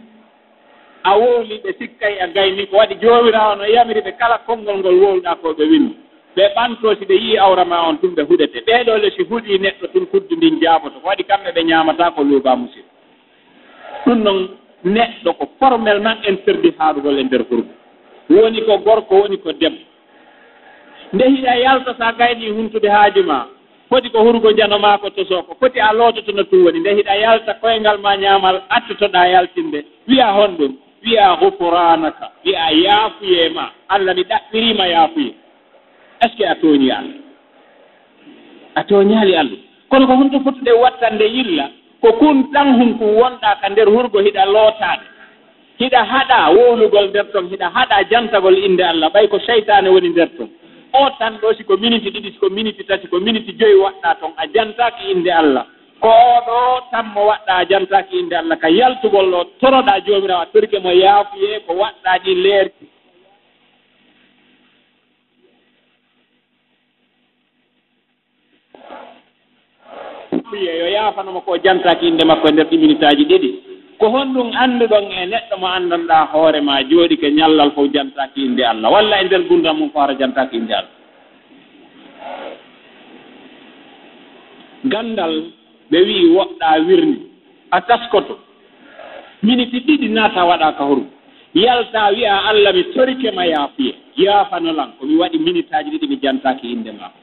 a 1.04 1.16
wowli 1.18 1.60
ɓe 1.64 1.72
sikkay 1.78 2.18
a 2.20 2.26
gayni 2.28 2.66
ko 2.66 2.76
waɗi 2.76 2.94
joomiraawo 3.02 3.54
no 3.56 3.64
yamiri 3.66 4.00
ɓe 4.00 4.12
kala 4.18 4.38
konngol 4.46 4.76
ngol 4.78 4.94
wowluɗaa 5.02 5.36
ko 5.42 5.52
ɓe 5.52 5.64
winndi. 5.70 5.94
ɓe 6.38 6.44
ɓanto 6.56 6.94
si 6.98 7.04
ɓe 7.04 7.14
yii 7.14 7.38
awra 7.38 7.64
ma 7.64 7.88
on 7.88 7.96
ɗum 8.02 8.14
ɓe 8.14 8.22
huɗete. 8.22 8.58
Ɓeeɗo 8.66 8.96
le 9.02 9.10
si 9.10 9.22
huɗii 9.22 9.58
neɗɗo 9.58 9.86
tun 9.92 10.06
kuddu 10.06 10.36
ndin 10.36 10.60
jaaboto 10.62 11.00
ko 11.00 11.08
waɗi 11.08 11.24
kamɓe 11.24 11.50
ɓe 11.54 11.62
ñaamataa 11.64 12.10
ko 12.14 12.22
luuba 12.22 12.56
musidɗo 12.56 12.90
ɗum 14.06 14.18
noon 14.24 14.48
neɗɗo 14.84 15.30
ko 15.38 15.44
formel 15.58 15.98
nan 16.02 16.18
interdit 16.28 16.78
haaɗugol 16.78 17.18
e 17.18 17.22
ndeer 17.24 17.42
hurgo 17.50 17.72
woni 18.30 18.60
ko 18.62 18.78
gorko 18.78 19.14
woni 19.20 19.36
ko 19.38 19.52
debbo. 19.52 19.82
Nde 21.12 21.24
hiɗa 21.28 21.54
yalta 21.64 21.94
so 21.98 22.04
a 22.04 22.12
gaynii 22.12 22.50
huntude 22.50 22.88
haaju 22.88 23.22
ma 23.24 23.46
foti 23.88 24.10
ko 24.10 24.18
hurgo 24.22 24.52
jano 24.52 24.78
maa 24.78 24.98
ko 24.98 25.10
tosoo 25.10 25.42
ko 25.42 25.56
foti 25.60 25.80
a 25.80 25.92
loototo 25.92 26.32
no 26.32 26.42
tum 26.44 26.64
woni. 26.64 26.78
Nde 26.80 26.94
hiɗa 26.98 27.14
yalta 27.16 27.54
koyngal 27.54 27.98
ma 27.98 28.16
ñaamal 28.16 28.62
attotoɗaa 28.70 29.26
yaltinde. 29.26 29.84
Wiya 30.08 30.32
hon 30.32 30.54
ɗum 30.58 30.72
wiya 31.04 31.36
gufuranaka 31.40 32.30
wiya 32.44 32.70
yaafuye 32.84 33.48
ma. 33.54 33.70
Allah 33.88 34.14
mi 34.14 34.22
ɗaɓɓiriima 34.22 34.86
yaafuye. 34.86 35.34
est 36.20 36.28
ce 36.28 36.36
que 36.36 36.44
a 36.44 36.54
tooñi 36.56 36.90
Allah 36.90 37.14
a 38.74 38.84
tooñaali 38.84 39.34
Allah. 39.36 39.58
Kono 39.90 40.06
ko 40.06 40.12
hunto 40.14 40.40
fotude 40.40 40.70
wattande 40.72 41.24
yilla 41.26 41.70
ko 42.00 42.12
kun 42.20 42.50
tan 42.52 42.78
hunko 42.78 43.04
wonɗaa 43.04 43.56
ka 43.60 43.68
ndeer 43.70 43.88
hurgo 43.88 44.18
hiɗa 44.20 44.44
lootaade. 44.46 45.02
Hiɗa 45.80 46.00
haaɗa 46.04 46.50
wowlugol 46.54 47.08
nder 47.08 47.26
ton 47.32 47.48
hiɗa 47.50 47.68
haaɗa 47.74 48.04
jantagol 48.10 48.58
innde 48.58 48.80
Allah 48.82 49.10
ɓay 49.14 49.28
ko 49.28 49.38
seytane 49.40 49.88
woni 49.88 50.08
nder 50.10 50.28
ton. 50.36 50.48
O 50.92 51.10
tan 51.18 51.38
ɗo 51.42 51.54
siko 51.56 51.76
minute 51.76 52.06
ɗiɗi 52.10 52.32
siko 52.32 52.50
minute 52.50 52.82
tati 52.86 53.08
ko 53.08 53.20
minute 53.20 53.50
joyi 53.58 53.74
waɗɗa 53.74 54.14
toon 54.20 54.32
a 54.36 54.46
jantaki 54.54 55.10
innde 55.12 55.28
Allah. 55.32 55.66
Ko 56.00 56.08
oɗo 56.08 56.80
tan 56.90 57.06
mo 57.14 57.26
waɗɗa 57.26 57.52
a 57.56 57.64
jantaki 57.64 58.18
inde 58.18 58.34
Allah. 58.36 58.56
Ka 58.58 58.68
yaltugol 58.70 59.26
ɗo 59.30 59.44
toroɗa 59.60 60.00
jomirawo 60.06 60.42
a 60.42 60.46
torike 60.46 60.78
mo 60.82 60.90
yaafuye 60.90 61.60
ko 61.66 61.72
waɗɗa 61.74 62.18
ɗi 62.24 62.34
leerki 62.34 62.84
fuɗɗoyi 70.48 70.78
yo 70.80 70.86
yaafanoma 70.88 71.40
ko 71.40 71.56
jantaki 71.58 72.08
inde 72.08 72.24
makko 72.24 72.48
e 72.48 72.52
nder 72.52 72.66
ɗi 72.70 72.78
minute 72.78 73.02
aji 73.06 73.24
ɗiɗi. 73.24 73.50
Ko 73.98 74.06
honɗum 74.08 74.50
annduɗon 74.54 75.04
e 75.12 75.26
neɗɗo 75.26 75.56
mo 75.60 75.66
anndanɗa 75.66 76.28
hoore 76.32 76.60
ma 76.60 76.82
jooɗi 76.82 77.16
ke 77.18 77.30
ñallal 77.30 77.70
fof 77.72 77.90
jantaki 77.92 78.44
inde 78.44 78.62
allah. 78.64 78.90
Walla 78.90 79.20
e 79.20 79.24
nder 79.24 79.42
gundam 79.48 79.78
mum 79.78 79.90
fo 79.90 80.00
hara 80.00 80.14
jantaki 80.14 80.56
inde 80.56 80.72
allah. 80.72 80.94
Gandal 84.84 85.34
ɓe 85.90 85.98
wii 86.02 86.26
woɗɗa 86.36 86.78
wirni 86.86 87.18
a 87.70 87.80
taskoto. 87.80 88.38
Minute 89.42 89.72
ɗiɗi 89.86 90.08
naata 90.08 90.44
waɗa 90.44 90.72
ka 90.76 90.84
horum. 90.84 91.06
Yalta 91.54 92.10
wiya 92.12 92.36
allah 92.48 92.72
mi 92.72 92.84
torike 92.94 93.30
ma 93.34 93.44
yaafuye 93.46 93.94
yaafanolan 94.16 94.92
komi 94.98 95.16
waɗi 95.16 95.38
minute 95.38 95.72
aji 95.72 95.90
ɗiɗi 95.90 96.08
mi 96.08 96.16
jantaki 96.22 96.72
inde 96.72 96.92
maako. 96.92 97.18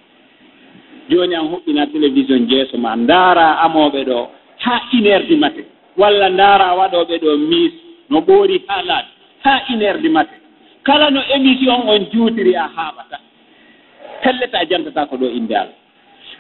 jooni 1.10 1.36
an 1.36 1.48
huɓɓina 1.52 1.88
télévision 1.88 2.48
jeeso 2.50 2.78
ma 2.78 2.96
ndaara 2.96 3.60
amooɓe 3.66 4.04
ɗo 4.06 4.28
haa 4.66 4.82
une 4.94 5.08
heure 5.08 5.26
du 5.28 5.36
matin 5.38 5.66
walla 5.98 6.30
ndaara 6.30 6.76
waɗooɓe 6.76 7.16
ɗo 7.24 7.38
mis 7.38 7.72
no 8.10 8.20
ɓoori 8.22 8.62
haa 8.68 8.82
laaɓi 8.82 9.10
haa 9.44 9.62
une 9.74 9.82
heure 9.84 10.00
du 10.02 10.10
matin 10.10 10.40
kala 10.84 11.10
no 11.12 11.22
émission 11.36 11.88
on 11.90 12.00
juutiri 12.12 12.56
a 12.56 12.70
haaɓata 12.76 13.18
pelleta 14.24 14.66
jantata 14.70 15.06
ko 15.06 15.16
ɗo 15.18 15.28
innde 15.30 15.54
allah. 15.56 15.78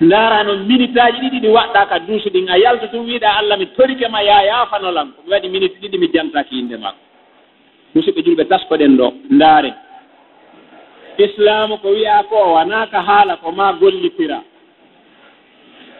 Ndaara 0.02 0.44
no 0.44 0.58
minute 0.66 0.98
aji 1.00 1.20
ɗiɗi 1.22 1.40
ɗi 1.40 1.48
waɗɗaka 1.48 2.00
duusu 2.08 2.30
ɗin 2.30 2.50
a 2.50 2.58
yalta 2.58 2.88
tum 2.88 3.06
wiiɗa 3.06 3.30
allah 3.40 3.58
mi 3.58 3.66
torike 3.68 4.08
ma 4.10 4.22
ya 4.24 4.42
yaafanolam 4.44 5.12
ko. 5.14 5.22
Mi 5.26 5.32
waɗi 5.32 5.50
minute 5.50 5.76
ɗiɗi 5.82 5.98
mi 6.00 6.08
jantaki 6.14 6.60
innde 6.60 6.78
makko 6.78 7.00
musidɓe 7.96 8.22
julɓe 8.26 8.44
taskoɗen 8.50 8.98
ɗo 8.98 9.14
ndaare. 9.30 9.72
Islamu 11.18 11.78
ko 11.78 11.90
wiya 11.90 12.24
ko 12.30 12.36
wonaa 12.56 12.88
ka 12.92 13.02
haala 13.02 13.38
ko 13.38 13.52
ma 13.52 13.72
gollitira. 13.74 14.42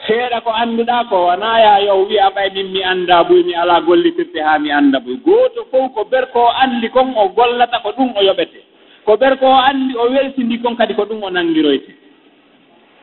seeɗa 0.08 0.42
ko 0.42 0.52
annduɗa 0.52 1.04
ko 1.10 1.16
wona 1.26 1.60
ya 1.60 1.80
yo 1.86 2.06
wiya 2.08 2.30
ɓay 2.36 2.50
min 2.54 2.72
mi 2.72 2.84
annda 2.84 3.24
boy 3.24 3.44
mi 3.44 3.54
ala 3.56 3.82
gollitirte 3.82 4.38
haa 4.42 4.60
mi 4.60 4.72
annda 4.72 5.00
boy 5.00 5.16
gooto 5.26 5.66
fof 5.72 5.94
ko 5.94 6.04
berko 6.06 6.40
o 6.40 6.52
anndi 6.64 6.90
kon 6.90 7.14
o 7.16 7.30
gollata 7.30 7.80
ko 7.84 7.90
ɗum 7.98 8.14
o 8.16 8.22
yoɓete. 8.22 8.60
Ko 9.06 9.18
berko 9.18 9.46
o 9.46 9.58
anndi 9.70 9.96
o 9.98 10.10
weltindi 10.10 10.60
kon 10.62 10.76
kadi 10.76 10.94
ko 10.94 11.06
ɗum 11.06 11.24
o 11.24 11.30
nanngiroyte 11.30 11.92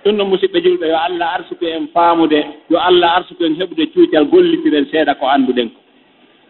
ɗum 0.05 0.17
no 0.17 0.25
musidɓe 0.25 0.61
julɓe 0.63 0.87
yo 0.89 0.97
allah 0.97 1.35
arsuku 1.35 1.65
en 1.67 1.87
faamude 1.95 2.41
yo 2.71 2.79
allah 2.79 3.17
arsuku 3.17 3.45
en 3.45 3.55
heɓude 3.55 3.87
cuucal 3.95 4.25
gollitiren 4.25 4.87
seeɗa 4.91 5.15
ko 5.15 5.27
annduɗen 5.27 5.69
ko. 5.71 5.81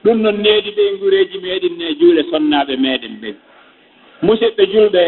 Ɗum 0.05 0.23
noon 0.23 0.37
needi 0.43 0.71
ɓe 0.71 0.83
ngureeji 0.97 1.39
meeɗin 1.43 1.77
ne 1.79 1.95
juuɗe 2.01 2.23
sonnaaɓe 2.31 2.77
meeɗen 2.77 3.15
ɓen. 3.23 3.35
Musidɓe 4.23 4.67
julɓe 4.73 5.03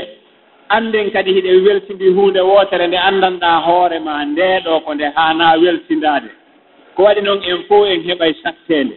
annden 0.68 1.11
kadi 1.11 1.33
hiɗe 1.33 1.50
weltindi 1.66 2.09
hunde 2.09 2.40
wootere 2.40 2.87
nde 2.87 2.99
anndanɗa 2.99 3.50
hoore 3.66 3.99
ma 3.99 4.25
ndeɗo 4.25 4.80
ko 4.85 4.94
nde 4.94 5.04
hana 5.16 5.56
weltindade. 5.62 6.28
Ko 6.94 7.02
waɗi 7.02 7.21
noon 7.23 7.42
en 7.42 7.62
fof 7.68 7.87
en 7.88 8.00
heɓay 8.02 8.35
sattede 8.42 8.97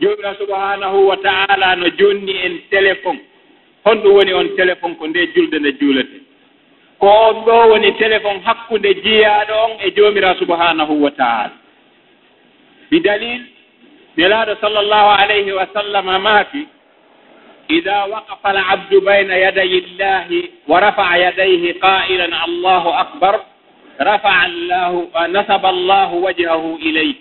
jomira 0.00 0.34
subahanahu 0.34 1.08
wa 1.08 1.16
taala 1.16 1.76
no 1.76 1.86
jonni 1.98 2.32
en 2.46 2.54
téléphone. 2.70 3.18
Honɗum 3.84 4.14
woni 4.14 4.32
on 4.34 4.48
téléphone 4.56 4.96
ko 4.96 5.06
nde 5.06 5.26
julde 5.34 5.58
nde 5.58 5.72
juulete. 5.80 6.18
Ko 6.98 7.06
on 7.06 7.44
ɗo 7.46 7.68
woni 7.70 7.92
téléphone 7.92 8.40
hakkunde 8.44 8.94
jiyaɗo 9.02 9.54
on 9.64 9.72
e 9.86 9.90
joomira 9.96 10.34
subahanahu 10.38 11.02
wa 11.02 11.10
taala. 11.10 11.52
Bi 12.90 13.00
dalil 13.00 13.42
nelaaɗo 14.16 14.54
sallllahu 14.60 15.10
alayhi 15.22 15.52
wa 15.52 15.66
sallam 15.74 16.06
maaki 16.22 16.66
ida 17.78 17.98
waqafa 18.12 18.48
alabdu 18.52 19.00
bayna 19.06 19.34
yaday 19.44 19.70
illahi 19.80 20.40
wa 20.68 20.80
rafa'a 20.84 21.14
yadayhi 21.24 21.70
qailan 21.80 22.32
allahu 22.46 22.90
akbar 23.04 23.34
rafa'a 24.08 24.44
llahu 24.68 25.00
nasaba 25.32 25.68
allahu 25.74 26.14
wajhahu 26.26 26.76
ilayh 26.88 27.16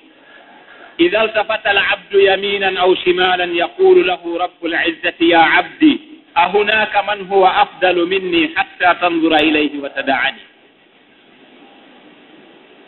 ida 0.99 1.23
iltafata 1.25 1.69
alabdu 1.71 2.19
yaminan 2.19 2.75
aw 2.77 2.91
shimalan 3.03 3.51
yaqulu 3.55 4.03
lahu 4.03 4.37
rabu 4.37 4.67
lizzati 4.67 5.29
ya 5.31 5.41
abdi 5.63 5.93
ahunaka 6.35 7.03
man 7.03 7.23
huwa 7.29 7.49
afdalu 7.63 8.07
minni 8.07 8.51
hatta 8.55 8.95
tandura 9.01 9.39
ilayhi 9.43 9.79
wa 9.79 9.89
tada'ani 9.89 10.41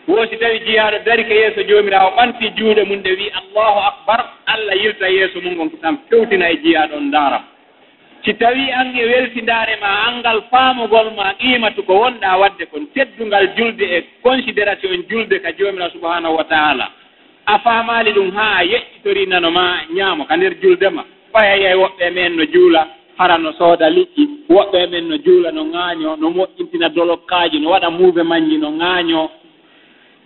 woosi 0.07 0.35
tawi 0.37 0.59
jiyaaɗo 0.67 0.99
dari 1.07 1.23
ko 1.23 1.33
yeeso 1.33 1.63
joomirawo 1.63 2.09
ɓanti 2.17 2.49
juuɗe 2.59 2.83
mum 2.83 2.99
ɗe 3.03 3.11
wi 3.19 3.27
allahu 3.39 3.79
akbar 3.79 4.19
allah 4.45 4.75
yilta 4.83 5.07
yeeso 5.09 5.41
mum 5.41 5.59
on 5.63 5.69
tan 5.81 5.97
fewtina 6.09 6.51
e 6.51 6.57
jeyaɗo 6.63 6.95
on 6.97 7.07
ndaaram 7.07 7.43
si 8.25 8.33
tawi 8.33 8.71
an 8.71 8.95
e 8.95 9.05
weltindaare 9.05 9.75
ma 9.81 9.91
anngal 10.07 10.41
faamugol 10.51 11.11
ma 11.15 11.33
qiimatu 11.39 11.83
ko 11.83 11.93
wonɗa 12.01 12.37
waɗde 12.41 12.65
kon 12.71 12.85
teddungal 12.95 13.47
julde 13.57 13.81
e 13.83 13.99
considération 14.23 15.03
julde 15.09 15.39
ka 15.43 15.51
joomirao 15.57 15.89
subahanahu 15.89 16.35
wa 16.37 16.43
taala. 16.43 16.87
A 17.45 17.59
faamaali 17.59 18.11
ɗum 18.13 18.31
haa 18.31 18.55
a 18.57 18.63
yeƴƴitorinano 18.63 19.51
ma 19.51 19.65
ñaamo 19.95 20.25
ka 20.25 20.37
nder 20.37 20.53
julde 20.61 20.89
ma. 20.89 21.03
Fayayay 21.33 21.75
woɓɓe 21.75 22.13
men 22.13 22.35
no 22.37 22.45
juula 22.45 22.87
hara 23.17 23.37
no 23.37 23.51
sooda 23.53 23.89
liƴƴi. 23.89 24.27
Woɓɓe 24.49 24.89
men 24.91 25.07
no 25.09 25.17
juula 25.17 25.51
no 25.51 25.63
ŋaaño 25.65 26.15
no 26.19 26.29
moƴƴintina 26.29 26.89
dolokkaaji 26.95 27.59
no 27.59 27.69
waɗa 27.71 27.89
muuve 27.91 28.23
manji 28.23 28.57
no 28.57 28.71
ŋaaño. 28.71 29.29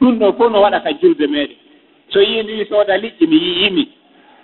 Ɗum 0.01 0.19
ɗo 0.19 0.33
fof 0.37 0.51
no 0.51 0.61
waɗa 0.61 0.79
ka 0.83 0.91
julde 1.01 1.25
meeɗen. 1.27 1.57
So 2.13 2.19
yii 2.21 2.43
ndi 2.43 2.65
sooda 2.69 2.97
liƴƴi 2.97 3.27
mi 3.27 3.37
yi'imi 3.37 3.96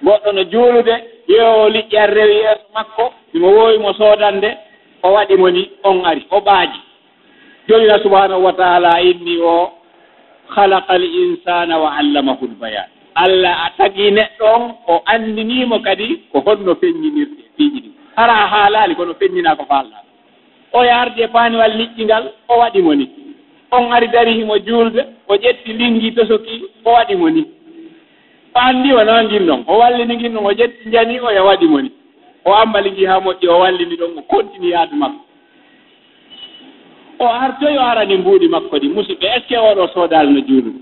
goɗɗo 0.04 0.32
no 0.32 0.44
juulude 0.44 0.96
yeewo 1.28 1.70
liƴƴat 1.70 2.10
rewi 2.14 2.36
yeeso 2.36 2.66
makko 2.74 3.14
imo 3.34 3.48
woowi 3.52 3.78
mo 3.78 3.94
soodande 3.94 4.58
o 5.04 5.12
waɗimo 5.14 5.50
ni 5.52 5.70
on 5.84 6.06
ari 6.06 6.26
o 6.32 6.40
ɓaaji. 6.40 6.80
Jonina 7.68 8.00
subhanahu 8.00 8.44
wa 8.44 8.54
taala 8.54 9.02
inni 9.02 9.38
o 9.42 9.72
halaqa 10.56 10.96
l 10.98 11.04
insana 11.04 11.78
wa 11.80 11.96
allamahu 11.98 12.46
l 12.46 12.56
bayan 12.60 12.86
allah 13.16 13.66
a 13.66 13.70
tagi 13.78 14.12
neɗɗo 14.12 14.46
on 14.56 14.76
o 14.88 15.02
anndinimo 15.06 15.80
kadi 15.80 16.22
ko 16.32 16.44
honno 16.46 16.76
feññinirde 16.76 17.44
fiiji 17.58 17.80
ɗi. 17.82 17.92
Hara 18.16 18.34
haalaali 18.34 18.96
kono 18.96 19.14
feññina 19.14 19.56
ko 19.56 19.66
faallaɗo 19.66 20.08
o 20.74 20.84
yardi 20.84 21.22
e 21.22 21.28
paaniwal 21.28 21.72
liƴƴi 21.72 22.06
ngal 22.06 22.32
o 22.50 22.58
waɗimo 22.60 22.96
ni. 22.96 23.10
On 23.72 23.92
ari 23.94 24.08
dari 24.08 24.34
himo 24.34 24.58
juulde 24.60 25.06
o 25.28 25.36
ƴetti 25.36 25.74
linngi 25.74 26.12
tosoki 26.14 26.66
o 26.86 26.92
waɗimo 26.92 27.30
ni. 27.30 27.46
andi 28.56 28.94
wona 28.94 29.24
guinnon 29.26 29.64
o 29.68 29.78
wallini 29.78 30.18
guinnon 30.18 30.46
o 30.46 30.52
ƴetti 30.52 30.90
jani 30.92 31.20
o 31.20 31.30
e 31.32 31.40
waɗi 31.40 31.68
moni. 31.68 31.92
O 32.46 32.54
ammali 32.54 32.92
ngi 32.92 33.06
haa 33.06 33.20
moƴƴi 33.20 33.48
o 33.50 33.60
wallini 33.60 33.96
ɗon 33.96 34.18
o 34.18 34.22
continue 34.22 34.70
yaadu 34.72 34.96
makko. 34.96 35.22
O 37.20 37.26
artoy 37.28 37.78
o 37.78 37.82
arani 37.82 38.18
mbuuɗi 38.18 38.48
makko 38.50 38.78
ɗi. 38.78 38.88
Musidɓe 38.90 39.26
est 39.26 39.42
ce 39.42 39.48
que 39.48 39.58
oɗo 39.58 39.88
soodal 39.94 40.28
no 40.30 40.40
juuluɗo 40.42 40.80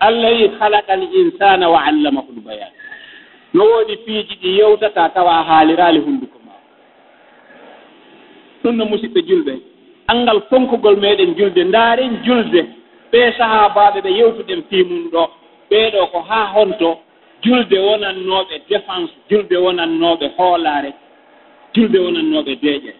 allah 0.00 0.30
wi 0.32 0.50
halaqa 0.60 0.92
al 0.92 1.02
insana 1.02 1.70
wa 1.70 1.80
allamahu 1.86 2.28
l 2.36 2.40
bayan 2.44 2.68
no 3.54 3.64
woodi 3.64 3.96
piiji 4.04 4.36
ɗi 4.42 4.58
yewtata 4.58 5.08
tawa 5.08 5.42
haaliraali 5.48 5.98
hunnduko 6.00 6.38
ma. 6.46 6.52
Ɗum 8.62 8.76
no 8.76 8.84
musidɓe 8.84 9.20
julɓe. 9.28 9.54
Angal 10.08 10.40
fonkugol 10.50 10.96
meɗen 10.96 11.34
julde 11.36 11.64
ndaaren 11.64 12.18
julde. 12.24 12.62
Ɓe 13.12 13.32
sahabaɓe 13.38 14.00
ɓe 14.02 14.10
yewtuɗen 14.18 14.62
fimum 14.70 15.10
ɗo. 15.12 15.30
ɓeeɗo 15.70 16.06
ko 16.12 16.18
haa 16.28 16.46
honto 16.54 16.98
julde 17.42 17.78
wonannooɓe 17.78 18.54
défense 18.68 19.12
julde 19.30 19.56
wonannooɓe 19.64 20.26
hoolaare 20.36 20.92
julde 21.74 21.98
wonannooɓe 21.98 22.52
deeƴe. 22.62 22.92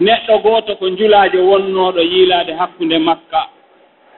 Neɗɗo 0.00 0.38
gooto 0.42 0.76
ko 0.76 0.88
njulaaje 0.88 1.38
wonnooɗo 1.38 2.00
yiilaade 2.00 2.52
hakkunde 2.52 2.98
makka 2.98 3.40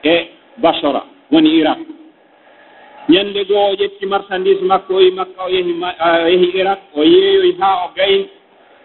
e 0.03 0.15
basora 0.57 1.01
woni 1.31 1.49
irak. 1.59 1.79
Ñannde 3.09 3.43
goo 3.45 3.69
o 3.71 3.75
ƴetti 3.75 4.05
marchandise 4.05 4.61
makko 4.61 4.95
o 4.95 4.99
yi 4.99 5.11
makka 5.11 5.43
o 5.45 5.49
yehi 5.49 5.73
o 6.25 6.27
yehi 6.27 6.47
irak 6.59 6.79
o 6.95 7.03
yeeyoyi 7.03 7.55
haa 7.59 7.85
o 7.85 7.91
gayn 7.95 8.25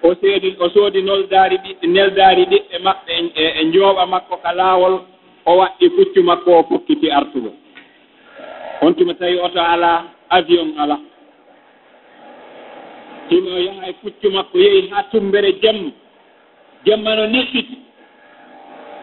o 0.02 0.14
seedi 0.20 0.56
o 0.60 0.68
soodi 0.70 1.02
noldaari 1.02 1.56
ɓiɗɗe 1.56 1.86
neldaari 1.86 2.44
ɗiɗɓe 2.50 2.78
maɓɓe 2.84 3.12
e, 3.34 3.44
e 3.60 3.64
njooɓa 3.64 4.06
makko 4.06 4.36
ka 4.36 4.52
laawol 4.52 4.94
o 5.46 5.52
waɗɗi 5.58 5.84
e 5.86 5.90
puccu 5.90 6.22
makko 6.22 6.50
o 6.58 6.62
fokkiti 6.62 7.10
artugo. 7.10 7.52
on 8.80 8.94
tuma 8.94 9.14
tawi 9.14 9.38
oto 9.38 9.60
ala 9.60 10.04
avion 10.30 10.74
ala. 10.78 10.98
O 13.30 13.58
yaha 13.58 13.88
e 13.88 13.92
puccu 14.02 14.30
makko 14.30 14.58
yehi 14.58 14.88
ha 14.90 15.02
tumbere 15.10 15.52
jemma 15.62 15.90
jemma 16.84 17.14
no 17.16 17.26
neɗɗiti 17.26 17.76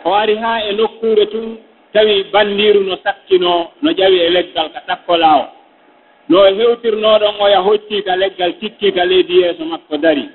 o 0.06 0.14
ari 0.14 0.36
ha 0.36 0.62
e 0.70 0.74
nokkure 0.74 1.26
tun 1.26 1.58
tawi 1.94 2.24
bandiru 2.32 2.84
no 2.84 2.98
sakkino 3.04 3.72
no 3.82 3.92
ƴawi 3.92 4.20
e 4.20 4.30
leggal 4.30 4.70
ka 4.74 4.82
takkolaa 4.88 5.38
o. 5.38 5.46
No 6.30 6.46
e 6.46 6.54
hewtirnooɗon 6.56 7.36
oya 7.40 7.62
hocci 7.62 8.04
ka 8.04 8.16
leggal 8.16 8.54
cikki 8.60 8.92
ka 8.94 9.06
leydi 9.06 9.42
yeeso 9.42 9.66
makko 9.66 9.98
dari. 9.98 10.30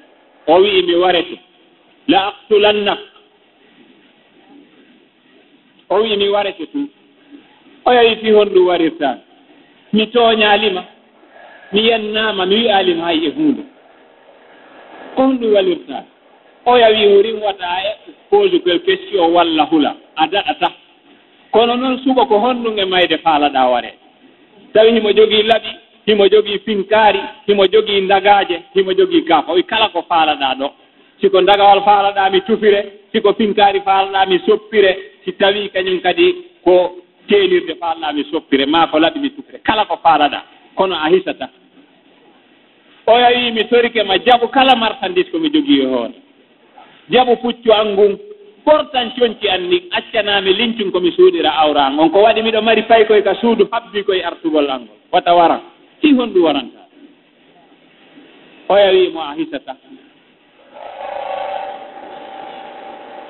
O 0.46 0.60
wi'i 0.60 0.82
mi 0.82 0.94
warete 0.94 1.38
la 2.08 2.28
aktulannak 2.28 2.98
o 5.88 6.02
wi'i 6.02 6.16
mi 6.16 6.28
warete 6.28 6.66
tun. 6.72 6.88
O 7.84 7.92
yawi 7.92 8.16
fi 8.16 8.30
honɗum 8.32 8.66
ɗum 8.98 9.25
mi 9.96 10.06
tooñaalima. 10.14 10.82
Mi 11.72 11.80
yennaama 11.88 12.46
mi 12.46 12.54
wiyaalima 12.56 13.04
hay 13.04 13.26
e 13.26 13.30
huunde. 13.36 13.62
Kon 15.16 15.30
ɗum 15.40 15.52
walirtaa 15.54 16.02
oya 16.66 16.88
wi 16.88 17.06
worin 17.14 17.38
waɗaa 17.46 17.78
e 17.88 17.92
poosu 18.30 18.60
kel 18.64 18.80
question 18.86 19.32
walla 19.34 19.64
hula. 19.70 19.92
A 20.16 20.26
daɗata 20.32 20.68
kono 21.50 21.74
noon 21.76 21.98
suɓa 22.04 22.26
ko 22.28 22.38
honɗum 22.38 22.78
e 22.78 22.84
mayde 22.84 23.16
faalaɗaa 23.24 23.70
waree 23.72 23.94
tawi 24.72 24.92
himo 24.92 25.12
jogii 25.12 25.42
laɓi 25.42 25.70
himo 26.06 26.28
jogii 26.28 26.58
finkaari 26.58 27.20
himo 27.46 27.66
jogii 27.66 28.00
ndagaaje 28.00 28.56
himo 28.74 28.92
jogii 28.92 29.22
kaafa 29.22 29.52
wi 29.52 29.62
kala 29.62 29.88
ko 29.88 30.02
faalaɗaa 30.08 30.54
ɗo. 30.60 30.68
Siko 31.20 31.40
ndagawal 31.40 31.80
faalaɗaa 31.82 32.30
mi 32.30 32.40
tufire 32.40 32.80
siko 33.12 33.32
finkaari 33.34 33.80
faalaɗaa 33.80 34.26
mi 34.26 34.38
soppire 34.46 34.92
si 35.24 35.32
tawii 35.32 35.68
kañum 35.74 36.00
kadi 36.00 36.26
ko 36.64 36.96
teelirde 37.28 37.74
faa 37.80 37.94
laaɓi 38.00 38.24
soppire 38.30 38.66
maa 38.66 38.86
ko 38.86 38.98
laɓi 38.98 39.18
mi 39.20 39.30
sufre 39.36 39.58
kala 39.64 39.84
ko 39.84 39.96
faalaɗa 40.02 40.42
kono 40.74 40.94
a 40.94 41.08
hisata. 41.10 41.48
O 43.06 43.18
yawi 43.18 43.50
mi 43.52 43.64
torike 43.68 44.02
ma 44.02 44.16
jaɓu 44.18 44.48
kala 44.50 44.76
martandis 44.76 45.30
ko 45.30 45.38
mi 45.38 45.50
jogii 45.50 45.82
e 45.82 45.86
hoore. 45.86 46.14
Jaɓu 47.10 47.36
puccu 47.42 47.72
an 47.72 47.92
ngun 47.92 48.18
ɓortan 48.66 49.10
coñci 49.18 49.48
an 49.48 49.68
ni 49.70 49.82
accanami 49.92 50.52
lincum 50.52 50.90
komi 50.90 51.12
suuɗira 51.12 51.50
awra 51.54 51.86
an 51.86 51.98
on 51.98 52.10
ko 52.10 52.22
waɗi 52.22 52.42
miɗo 52.42 52.62
mari 52.62 52.82
fay 52.82 53.04
koye 53.06 53.22
ka 53.22 53.34
suudu 53.34 53.68
habbi 53.72 54.02
koye 54.02 54.24
artugol 54.24 54.70
an 54.70 54.82
ngol 54.82 54.96
wata 55.12 55.34
waran 55.34 55.60
si 56.02 56.12
honɗum 56.12 56.42
waranta 56.42 56.80
o 58.68 58.74
yawi 58.76 59.12
mo 59.12 59.20
a 59.20 59.34
hisata. 59.38 59.76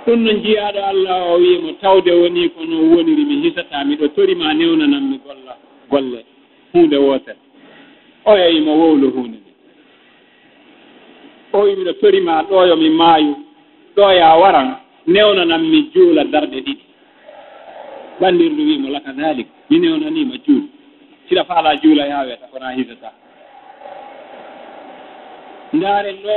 ɗum 0.06 0.22
no 0.22 0.32
jiyaɗo 0.32 0.80
allah 0.84 1.32
o 1.32 1.36
wiima 1.38 1.72
tawde 1.80 2.10
woni 2.12 2.48
kono 2.50 2.76
woniri 2.94 3.24
mi 3.24 3.42
hisata 3.42 3.84
miɗo 3.84 4.08
torima 4.14 4.54
newnananmi 4.54 5.18
golla 5.24 5.56
golle 5.90 6.24
hunde 6.72 6.96
wootere 6.96 7.38
o 8.24 8.36
yeyimo 8.36 8.72
wowlo 8.78 9.10
hunde 9.10 9.38
nde. 9.38 9.52
O 11.52 11.58
wi 11.60 11.76
miɗo 11.76 11.92
torima 12.00 12.42
ɗoyo 12.42 12.76
mi 12.76 12.90
maayu 12.90 13.34
ɗoya 13.96 14.36
waran 14.40 14.76
newnananmi 15.06 15.90
juula 15.94 16.24
darɗe 16.24 16.60
ɗiɗi. 16.60 16.84
Ɓandirdu 18.20 18.62
wiimo 18.62 18.88
laka 18.88 19.12
dalik 19.12 19.46
mi 19.70 19.78
newnanima 19.78 20.36
juulu 20.46 20.68
siɗa 21.28 21.44
faala 21.44 21.76
juula 21.82 22.06
yaweta 22.06 22.46
kona 22.46 22.70
hisata. 22.70 23.12
Ndaaren 25.72 26.16
ɗo 26.22 26.34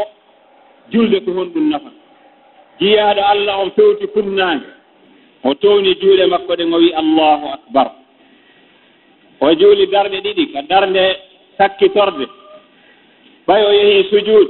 julde 0.92 1.20
ko 1.22 1.32
honɗum 1.32 1.70
nafan 1.70 1.94
jiyaaɗo 2.80 3.22
allah 3.22 3.60
on 3.60 3.72
fewti 3.72 4.08
kumnaange 4.08 4.80
o 5.44 5.54
towni 5.54 5.96
juuɗe 5.96 6.26
makko 6.28 6.56
ɗen 6.56 6.74
o 6.74 6.78
wi 6.78 6.94
allahu 6.94 7.48
akbar. 7.54 7.92
O 9.42 9.54
juuli 9.56 9.88
darɗe 9.88 10.22
ɗiɗi 10.22 10.52
ka 10.54 10.62
darnde 10.62 11.16
sakkitorde. 11.58 12.26
Ɓay 13.48 13.64
o 13.64 13.72
yehii 13.72 14.10
sujuud. 14.10 14.50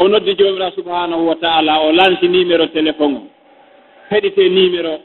O 0.00 0.08
noddi 0.08 0.34
joomiraa 0.38 0.70
subhanahu 0.70 1.28
wa 1.28 1.34
taala 1.36 1.80
o 1.80 1.92
lanti 1.92 2.28
numéro 2.28 2.66
téléphone 2.66 3.16
o. 3.16 3.22
Heɗite 4.10 4.48
numéro 4.48 5.00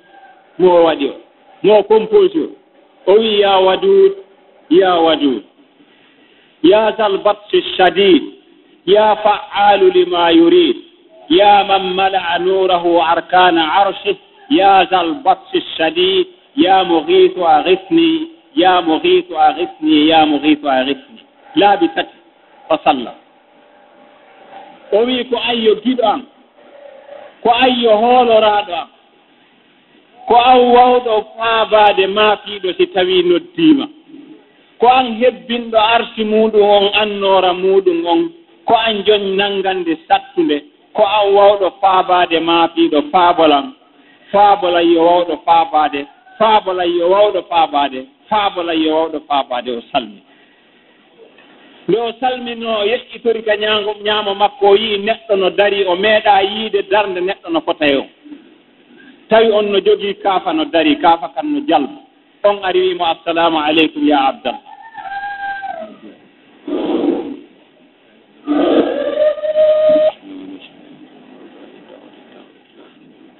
mo 0.59 0.69
o 0.79 0.83
waɗi 0.83 1.05
o. 1.07 1.15
Mo 1.63 1.79
o 1.79 1.83
compose 1.83 2.37
o. 2.39 2.49
O 3.11 3.19
wi 3.19 3.39
ya 3.39 3.57
waduud 3.59 4.13
ya 4.69 4.95
waduud. 4.95 5.43
Ya 6.63 6.95
zal 6.97 7.17
batse 7.17 7.61
shadid 7.77 8.23
ya 8.85 9.15
fa'alu 9.15 9.91
lima 9.91 10.31
yurid 10.31 10.82
يا 11.29 11.63
من 11.63 11.95
ملأ 11.95 12.37
نوره 12.37 13.11
أركان 13.11 13.57
عرشه 13.59 14.15
يا 14.51 14.83
ذا 14.83 15.01
البطش 15.01 15.51
ya 15.77 16.25
يا 16.55 16.83
مغيث 16.83 17.31
ya 17.37 17.73
يا 18.55 18.79
مغيث 18.81 19.25
ya 19.31 19.57
يا 19.81 20.25
مغيث 20.25 20.65
أغثني 20.65 21.23
tati 21.95 22.15
fa 22.67 22.77
sallam 22.83 23.15
o 24.91 24.97
wi 25.05 25.23
ko 25.29 25.37
ayyo 25.49 25.75
giɗo 25.83 26.03
am 26.13 26.21
ko 27.43 27.49
ayyo 27.65 27.91
hooloraaɗo 28.01 28.73
am 28.81 28.89
ko 30.27 30.35
an 30.51 30.59
wawɗo 30.75 31.13
faabaade 31.37 32.07
maafiiɗo 32.07 32.69
si 32.77 32.85
tawii 32.93 33.23
noddiima. 33.29 33.85
Ko 34.79 34.87
an 34.87 35.07
hebbinɗo 35.19 35.77
arsi 35.77 36.23
muɗum 36.23 36.61
on 36.77 36.85
annoora 37.01 37.53
muɗum 37.53 38.05
on 38.11 38.21
ko 38.67 38.73
an 38.75 39.03
joñ 39.05 39.23
nanngande 39.37 39.97
sattunde 40.07 40.57
ko 40.95 41.03
an 41.05 41.33
wawɗo 41.33 41.67
faabaade 41.81 42.39
ma 42.39 42.67
ɓiɗo 42.75 42.99
faabolan. 43.11 43.73
Faabolan 44.31 44.85
yo 44.93 45.01
wawɗo 45.05 45.35
faabaade. 45.45 46.05
Faabolan 46.39 46.89
yo 46.97 47.05
wawɗo 47.09 47.41
faabaade. 47.49 47.99
Faabolan 48.29 48.77
yo 48.83 48.89
wawɗo 48.95 49.19
faabaade 49.27 49.69
o 49.77 49.81
salmi. 49.91 50.21
Nde 51.87 51.97
o 51.99 52.13
salmino 52.19 52.83
yeƴƴitori 52.85 53.41
ka 53.43 53.55
ñaago 53.57 53.95
ñaamo 54.03 54.35
makko 54.35 54.65
o 54.69 54.75
yii 54.75 54.97
neɗɗo 55.05 55.35
no 55.35 55.49
dari 55.49 55.85
o 55.85 55.95
meeɗaa 55.95 56.41
yiide 56.43 56.81
darnde 56.91 57.19
neɗɗo 57.21 57.49
no 57.51 57.61
fota 57.61 57.85
yo. 57.87 58.05
Tawi 59.29 59.51
on 59.51 59.71
no 59.71 59.79
jogii 59.79 60.13
kaafa 60.23 60.53
no 60.53 60.65
dari 60.65 60.95
kaafa 60.95 61.27
kan 61.35 61.43
no 61.53 61.59
jalba 61.67 61.99
on 62.43 62.59
ari 62.63 62.79
wiimo 62.79 63.05
assalamu 63.05 63.57
aleykum 63.59 64.07
ya 64.07 64.27
abdallah. 64.27 64.72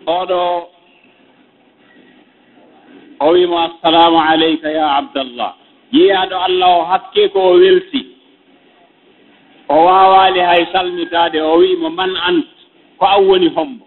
oɗo 0.06 0.70
o 3.20 3.28
wiimo 3.32 3.58
assalamu 3.60 4.20
aleyka 4.20 4.70
ya 4.72 4.96
abdallah. 4.98 5.54
Yiyaɗo 5.92 6.36
allah 6.36 6.70
o 6.80 6.84
hakke 6.84 7.30
ko 7.30 7.40
o 7.40 7.54
welti. 7.60 8.08
O 9.70 9.76
wawali 9.86 10.40
hay 10.40 10.66
salmitade 10.74 11.42
o 11.42 11.58
wiimo 11.58 11.90
man 11.90 12.12
ant? 12.28 12.46
Ko 13.00 13.06
an 13.06 13.24
woni 13.28 13.48
hombo. 13.56 13.86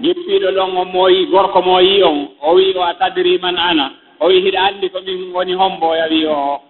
Jippiɗo 0.00 0.50
ɗon 0.52 0.76
o 0.76 0.84
mooyi 0.84 1.26
gorko 1.26 1.62
mo 1.62 1.78
yi 1.80 2.02
on 2.02 2.28
o 2.42 2.54
wi 2.54 2.74
o 2.76 2.82
a 2.82 2.94
tadri 2.94 3.38
man 3.38 3.56
ana? 3.58 3.92
O 4.20 4.26
wi 4.26 4.40
hiɗa 4.42 4.60
andi 4.66 4.90
ko 4.90 5.00
min 5.06 5.32
woni 5.32 5.52
hombo 5.54 5.86
o 5.86 5.94
yawi 5.94 6.26
o. 6.26 6.60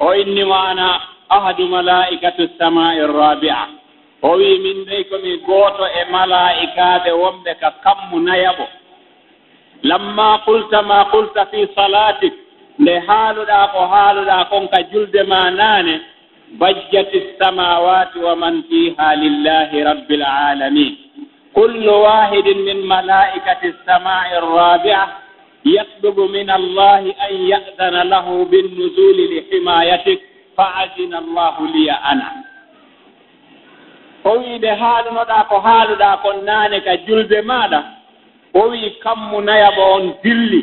O 0.00 0.14
innimo 0.14 0.54
ana 0.54 1.00
ahadu 1.30 1.68
malaikatu 1.68 2.48
samai 2.58 3.00
rabia 3.06 3.77
o 4.22 4.30
wi 4.38 4.58
min 4.64 4.84
dey 4.88 5.04
komi 5.10 5.32
gooto 5.46 5.84
e 5.86 6.02
malaikaaɓe 6.12 7.10
wonɓe 7.22 7.52
ka 7.60 7.70
kammu 7.84 8.16
nayaɓo 8.26 8.66
lamma 9.82 10.28
qulta 10.44 10.82
ma 10.82 10.98
qulta 11.12 11.46
fi 11.50 11.60
salatik 11.74 12.34
nde 12.78 12.92
haaluɗaa 13.06 13.66
ko 13.72 13.80
haaluɗaa 13.92 14.44
kon 14.50 14.64
ka 14.72 14.78
julde 14.92 15.22
ma 15.30 15.50
naane 15.50 15.94
bajjati 16.60 17.20
samawati 17.38 18.18
wa 18.18 18.34
man 18.36 18.62
fiha 18.68 19.08
lillahi 19.16 19.82
rabbil 19.84 20.22
alamin 20.22 20.92
kullu 21.54 21.92
wahidin 22.02 22.58
min 22.66 22.78
malaikati 22.86 23.72
samai 23.86 24.30
arrabi'a 24.40 25.02
yatlubu 25.64 26.28
min 26.28 26.50
allahi 26.50 27.10
an 27.26 27.32
ya'dana 27.52 28.04
lahu 28.04 28.46
binnuzuli 28.50 29.24
li 29.32 29.38
himayatik 29.50 30.20
fa 30.56 30.74
azina 30.86 31.18
allahu 31.18 31.66
liya 31.74 31.98
ana. 32.02 32.47
o 34.28 34.32
wii 34.38 34.58
ɓe 34.62 34.70
haalunoɗaa 34.80 35.44
ko 35.50 35.56
haaluɗaa 35.66 36.16
kon 36.22 36.36
naane 36.46 36.80
ka 36.86 36.92
julde 37.06 37.38
maaɗa 37.50 37.78
o 38.54 38.60
wii 38.70 38.90
kammu 39.02 39.40
nayaɓo 39.40 39.82
on 39.96 40.04
dilli. 40.22 40.60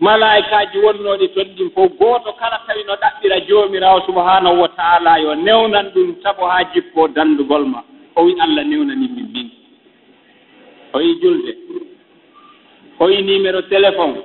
Malaikaji 0.00 0.78
wonnooɗi 0.84 1.26
ton 1.34 1.48
ɗin 1.56 1.70
fof 1.74 1.90
gooto 1.98 2.32
kala 2.40 2.58
tawi 2.66 2.82
no 2.86 2.94
ɗaɓɓira 3.02 3.36
joomiraawo 3.48 4.00
subahanahu 4.06 4.60
wa 4.62 4.68
taala 4.68 5.18
yo 5.24 5.34
newnan 5.34 5.86
ɗum 5.94 6.08
sabu 6.22 6.42
haa 6.44 6.64
jippoo 6.74 7.08
danndugol 7.08 7.64
ma. 7.72 7.80
O 8.16 8.24
wii 8.24 8.40
allah 8.40 8.64
newnani 8.64 9.08
min 9.14 9.26
min. 9.34 9.48
O 10.94 10.98
wii 10.98 11.14
julde. 11.22 11.52
O 13.00 13.04
wii 13.06 13.22
numéro 13.22 13.60
téléphone. 13.62 14.16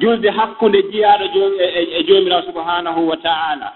Julde 0.00 0.28
hakkunde 0.30 0.82
jiyaaɗo 0.92 1.24
e, 1.58 1.64
e, 1.64 1.82
e 1.98 2.04
joomiraawo 2.04 2.42
subahanahu 2.46 3.08
wa 3.08 3.16
taala. 3.16 3.72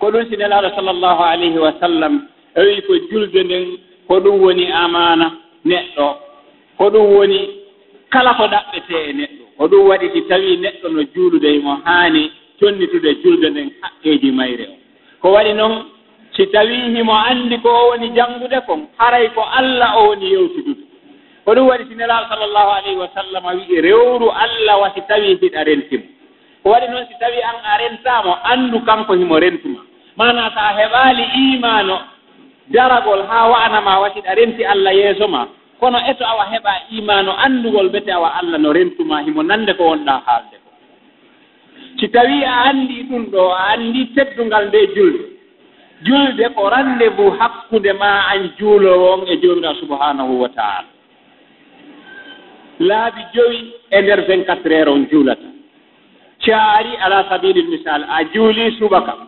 ko 0.00 0.10
ɗum 0.10 0.24
si 0.30 0.36
nelaaɗo 0.36 0.68
sallllahu 0.76 1.22
alayhi 1.22 1.58
wa 1.58 1.72
sallam 1.80 2.22
o 2.56 2.60
wii 2.60 2.80
ko 2.86 2.94
julde 3.10 3.40
nden 3.44 3.66
ko 4.08 4.20
ɗum 4.20 4.40
woni 4.42 4.66
amana 4.72 5.32
neɗɗo. 5.64 6.06
Ko 6.78 6.90
ɗum 6.90 7.06
woni 7.16 7.40
kala 8.10 8.34
ko 8.34 8.44
ɗaɓɓetee 8.46 9.02
e 9.08 9.12
neɗɗo. 9.12 9.44
Ko 9.58 9.68
ɗum 9.68 9.88
waɗi 9.88 10.10
si 10.14 10.20
tawii 10.28 10.56
neɗɗo 10.56 10.88
no 10.88 11.02
juulude 11.14 11.58
mo 11.62 11.76
haani 11.84 12.30
connitude 12.60 13.10
julde 13.22 13.50
nden 13.50 13.70
haqqeeji 13.82 14.30
mayre 14.32 14.66
o. 14.70 14.76
Ko 15.22 15.32
waɗi 15.32 15.52
noon 15.54 15.84
si 16.36 16.46
tawii 16.46 16.94
himo 16.96 17.12
anndi 17.12 17.58
ko 17.58 17.68
o 17.68 17.88
woni 17.90 18.10
janngude 18.14 18.60
kon 18.66 18.86
haray 18.98 19.28
ko 19.34 19.42
allah 19.42 19.94
o 19.98 20.08
woni 20.08 20.30
yewtudude 20.30 20.82
ko 21.44 21.54
ɗum 21.54 21.66
waɗi 21.68 21.84
si 21.88 21.94
nelaaɗo 21.94 22.26
sallllahu 22.28 22.70
alayhi 22.78 22.96
wa 22.98 23.08
sallam 23.14 23.44
wi'i 23.58 23.80
rewru 23.80 24.30
allah 24.30 24.78
wa 24.80 24.90
si 24.94 25.00
tawii 25.08 25.38
hiɗa 25.42 25.64
rentimo. 25.64 26.04
Ko 26.62 26.70
waɗi 26.70 26.86
noon 26.90 27.06
si 27.08 27.14
tawii 27.20 27.42
an 27.42 27.58
a 27.64 27.78
rentaamo 27.82 28.32
anndu 28.44 28.80
kanko 28.86 29.12
himo 29.14 29.38
rentuma. 29.40 29.80
mana 30.18 30.50
so 30.50 30.58
a 30.58 30.74
heɓaali 30.74 31.24
imano 31.54 31.96
daragol 32.74 33.22
haa 33.22 33.46
wa'anama 33.48 34.00
wasi 34.02 34.20
ɗa 34.20 34.34
renti 34.34 34.64
allah 34.64 34.94
yeeso 34.94 35.28
ma. 35.28 35.46
Kono 35.80 35.98
eto 36.10 36.26
awa 36.26 36.44
heɓa 36.50 36.72
imano 36.90 37.32
anndugol 37.38 37.88
bete 37.88 38.10
awa 38.12 38.34
allah 38.34 38.58
no 38.58 38.72
rentuma 38.72 39.22
himo 39.22 39.42
nande 39.42 39.72
ko 39.78 39.84
wonɗa 39.94 40.14
haalde 40.26 40.56
ko. 40.64 40.70
Si 42.00 42.08
tawi 42.08 42.42
a 42.44 42.54
anndi 42.68 43.06
ɗum 43.08 43.30
ɗo 43.30 43.42
a 43.52 43.62
anndi 43.72 44.06
teddungal 44.14 44.66
nde 44.68 44.80
julde. 44.94 45.24
Julde 46.02 46.44
ko 46.54 46.68
rendez-vous 46.68 47.38
hakkunde 47.38 47.92
ma 47.98 48.26
an 48.34 48.50
juulowo 48.58 49.12
on 49.12 49.28
e 49.28 49.36
joomiraa 49.38 49.74
subhanahu 49.78 50.40
wa 50.42 50.48
taala. 50.48 50.90
Laabi 52.80 53.22
joyi 53.34 53.72
e 53.90 54.02
ndeer 54.02 54.20
24 54.26 54.74
heure 54.74 54.90
on 54.90 55.06
juulata. 55.10 55.48
Caari 56.44 56.92
alaa 57.06 57.24
sabilil 57.30 57.70
misal 57.70 58.02
a 58.02 58.24
juuli 58.34 58.74
suba 58.78 59.02
kam 59.02 59.27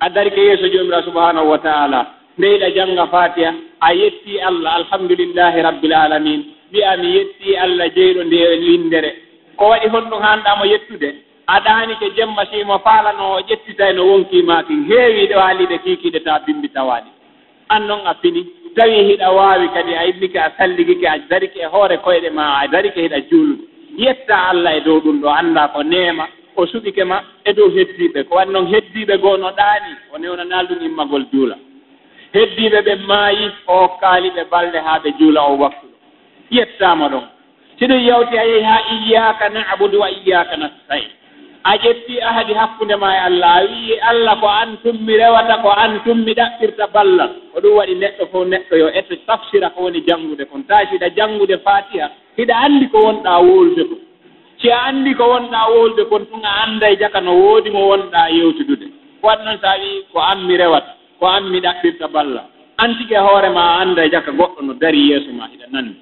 addarike 0.00 0.40
yeeso 0.40 0.68
joomiraa 0.68 1.02
subahanahu 1.02 1.50
wa 1.50 1.58
taala. 1.58 2.06
Ndeyɗa 2.38 2.70
jannga 2.70 3.06
fatiha 3.06 3.52
a 3.80 3.92
yetti 3.94 4.40
allah 4.40 4.74
alhamdulillahi 4.80 5.62
rabbil 5.62 5.94
alamin. 5.94 6.40
Wiya 6.72 6.96
mi 6.96 7.08
yetti 7.16 7.56
allah 7.56 7.88
jeyɗo 7.96 8.24
nde 8.24 8.36
e 8.36 8.56
lindere. 8.56 9.10
Ko 9.56 9.64
waɗi 9.70 9.88
hon 9.88 10.04
ɗum 10.10 10.20
haanɗamo 10.22 10.64
yettude 10.72 11.08
aɗaanike 11.46 12.10
jemma 12.16 12.44
simo 12.50 12.78
faalano 12.78 13.24
o 13.36 13.40
ƴettitay 13.48 13.92
no 13.94 14.02
wonkimaaki 14.10 14.74
heewi 14.88 15.26
ɗo 15.30 15.38
haaliɗe 15.40 15.78
kiikiiɗe 15.84 16.20
taa 16.24 16.38
bimbi 16.46 16.68
tawaɗi 16.68 17.10
an 17.68 17.80
noon 17.86 18.06
a 18.06 18.14
fini 18.14 18.42
tawi 18.76 18.96
hiɗa 19.08 19.30
waawi 19.32 19.68
kadi 19.74 19.94
a 19.94 20.04
immike 20.10 20.36
a 20.38 20.50
salligike 20.58 21.06
a 21.06 21.18
darike 21.30 21.56
e 21.56 21.64
hoore 21.72 21.96
koyɗe 22.04 22.30
ma 22.32 22.58
a 22.62 22.68
darike 22.68 23.00
hiɗa 23.00 23.20
juulude 23.30 23.62
yetta 23.96 24.36
allah 24.50 24.76
e 24.76 24.80
dow 24.80 25.00
ɗum 25.00 25.20
ɗo 25.22 25.28
annda 25.38 25.68
ko 25.68 25.82
neema. 25.82 26.26
o 26.56 26.66
suɓike 26.66 27.04
ma 27.04 27.22
e 27.44 27.52
dow 27.52 27.68
heddiiɓe 27.70 28.24
ko 28.28 28.34
wat 28.36 28.46
noon 28.48 28.66
heddiiɓe 28.66 29.18
goo 29.18 29.36
no 29.36 29.50
ɗaani 29.50 29.92
o 30.14 30.18
newna 30.18 30.44
naaldu 30.44 30.74
immagol 30.84 31.24
juula. 31.32 31.56
Heddiiɓe 32.34 32.80
ɓe 32.86 32.94
maayi 33.08 33.50
o 33.66 33.72
hokkaali 33.80 34.30
ɓe 34.30 34.44
balɗe 34.50 34.78
haa 34.78 34.98
ɓe 35.04 35.10
juula 35.18 35.40
o 35.50 35.56
waktu 35.58 35.86
ɗo 35.86 35.96
yettaama 36.50 37.08
ɗon. 37.08 37.24
Si 37.78 37.86
ɗum 37.86 38.00
yawti 38.08 38.38
a 38.38 38.44
yehi 38.44 38.62
haa 38.62 38.82
iyaka 38.94 39.48
nabudu 39.48 40.00
wa 40.00 40.10
iyaka 40.10 40.56
nastain 40.56 41.04
a 41.64 41.76
ƴetti 41.76 42.20
ahadi 42.22 42.54
hakkunde 42.54 42.96
ma 42.96 43.10
e 43.16 43.18
allah 43.18 43.54
a 43.56 43.62
wii 43.64 43.98
allah 44.00 44.40
ko 44.40 44.46
an 44.48 44.76
tummi 44.84 45.16
rewata 45.16 45.56
ko 45.62 45.70
an 45.70 46.00
tummi 46.04 46.32
ɗaɓɓirta 46.34 46.86
ballal. 46.94 47.30
Ko 47.52 47.60
ɗum 47.60 47.74
waɗi 47.76 47.94
neɗɗo 47.94 48.26
fof 48.32 48.46
neɗɗo 48.46 48.76
yo 48.76 48.88
etto 48.88 49.16
tafsira 49.26 49.70
ko 49.70 49.82
woni 49.82 50.00
janngude 50.06 50.44
kon. 50.46 50.62
Taa 50.68 50.86
siɗa 50.90 51.08
janngude 51.16 51.58
fatiha 51.64 52.10
hiɗa 52.38 52.54
anndi 52.64 52.86
ko 52.88 52.98
wonɗaa 52.98 53.40
woolude 53.42 53.84
ko. 53.88 53.94
si 54.66 54.72
a 54.72 54.78
anndi 54.90 55.14
ko 55.14 55.24
wonɗaa 55.30 55.70
woolude 55.70 56.04
kon 56.10 56.26
fuu 56.26 56.42
a 56.42 56.52
annda 56.64 56.90
e 56.90 56.96
jaka 56.98 57.20
no 57.20 57.32
woodi 57.38 57.70
mo 57.70 57.80
wonɗaa 57.90 58.28
yewtudude 58.34 58.86
wat 59.22 59.38
noon 59.44 59.58
so 59.62 59.66
a 59.68 59.78
wii 59.78 60.02
ko 60.12 60.18
an 60.18 60.40
mi 60.46 60.56
rewat 60.56 60.86
ko 61.20 61.26
an 61.26 61.44
mi 61.50 61.60
ɗaɓɓirta 61.60 62.08
balla. 62.08 62.42
Antike 62.78 63.14
hoore 63.16 63.48
ma 63.54 63.62
a 63.62 63.80
annda 63.82 64.04
e 64.06 64.10
jaka 64.10 64.32
goɗɗo 64.32 64.60
no 64.66 64.72
dari 64.74 64.98
yeeso 65.10 65.30
ma 65.38 65.46
iɗa 65.54 65.66
nanndi. 65.72 65.94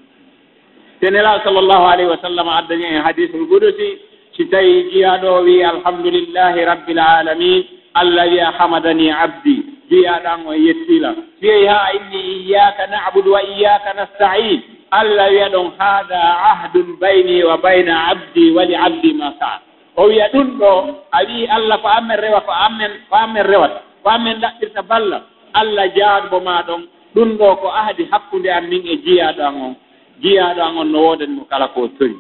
Te 1.01 1.11
nelaaɗo 1.11 1.45
sallllahu 1.45 1.85
alayhi 1.93 2.11
wa 2.11 2.19
sallam 2.25 2.49
addani 2.49 2.85
en 2.85 3.03
hadisul 3.05 3.47
gudusi 3.53 3.89
si 4.37 4.49
tawi 4.49 4.89
jiyaaɗo 4.93 5.45
wii 5.45 5.63
alhamdulillahi 5.63 6.65
rabbil 6.65 6.99
alamin 6.99 7.63
allah 7.95 8.27
wiya 8.33 8.51
hamadani 8.59 9.11
abdi 9.13 9.57
jiyaɗan 9.91 10.41
o 10.49 10.53
yettiila 10.55 11.15
si 11.41 11.47
yehi 11.47 11.67
haa 11.67 11.93
inni 11.97 12.49
iyaka 12.49 12.87
nabudu 12.87 13.33
wa 13.33 13.43
iyaka 13.45 13.93
nastain. 13.93 14.61
allah 15.01 15.27
wiya 15.31 15.49
ɗon 15.55 15.69
haaɗa 15.79 16.21
ahdun 16.53 16.89
bayni 17.01 17.43
wa 17.45 17.57
bayna 17.59 17.95
abdi 18.15 18.51
wali 18.57 18.75
abdi 18.77 19.13
ma 19.15 19.33
sa'a 19.39 19.59
o 19.97 20.07
wiya 20.09 20.29
ɗum 20.33 20.49
ɗo 20.59 20.71
a 21.13 21.19
wi 21.27 21.47
allah 21.47 21.77
ko 21.83 21.89
amen 21.89 22.19
rewa 22.21 22.41
ko 22.41 22.53
amen 22.67 22.93
ko 23.11 23.15
amen 23.17 23.45
rewata 23.47 23.81
ko 24.03 24.09
amen 24.11 24.39
ɗaɓɓirta 24.41 24.83
balla 24.83 25.19
allah 25.55 25.87
jaanbo 25.97 26.41
ma 26.41 26.63
ɗon 26.67 26.83
ɗum 27.15 27.37
ɗo 27.39 27.57
ko 27.63 27.69
ahdi 27.71 28.05
hakkunde 28.11 28.49
an 28.51 28.67
min 28.69 28.83
e 28.87 28.97
jiyaɗo 29.05 29.43
an 29.43 29.55
on. 29.63 29.75
Jiyaɗo 30.23 30.61
an 30.63 30.77
on 30.79 30.85
no 30.93 30.99
wooden 31.01 31.31
mo 31.37 31.45
kala 31.51 31.69
ko 31.69 31.89
tori. 31.99 32.17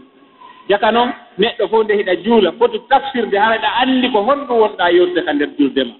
Jaka 0.68 0.92
noon 0.92 1.10
neɗɗo 1.38 1.68
fof 1.70 1.84
nde 1.84 1.94
hiɗa 1.98 2.14
juula 2.24 2.52
foti 2.58 2.78
tafsirde 2.88 3.34
haraɗa 3.38 3.68
anndi 3.82 4.08
ko 4.12 4.18
honɗum 4.22 4.58
wonɗa 4.62 4.90
yodde 4.96 5.20
ka 5.26 5.32
nder 5.34 5.48
julde 5.58 5.82
ma. 5.84 5.94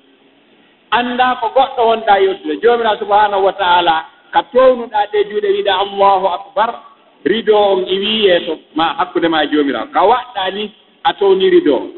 Annda 0.99 1.37
ko 1.41 1.47
goɗɗo 1.57 1.83
wonɗa 1.91 2.15
yewtude 2.23 2.55
joomira 2.63 2.97
subahanahu 2.99 3.45
wa 3.45 3.53
taala 3.53 4.05
ka 4.35 4.43
townuɗaa 4.53 5.07
ɗe 5.13 5.19
juuɗe 5.31 5.49
wiiɗa 5.55 5.73
allahu 5.85 6.27
akbar 6.27 6.71
rido 7.25 7.55
on 7.57 7.87
iwi 7.95 8.25
yeeso 8.27 8.59
ma 8.75 8.85
hakkunde 8.99 9.29
ma 9.29 9.45
e 9.45 9.49
joomiraawo. 9.53 9.87
Ka 9.95 10.01
waɗɗaa 10.11 10.51
ni 10.55 10.65
a 11.05 11.13
towni 11.15 11.51
rido. 11.51 11.77
On 11.77 11.89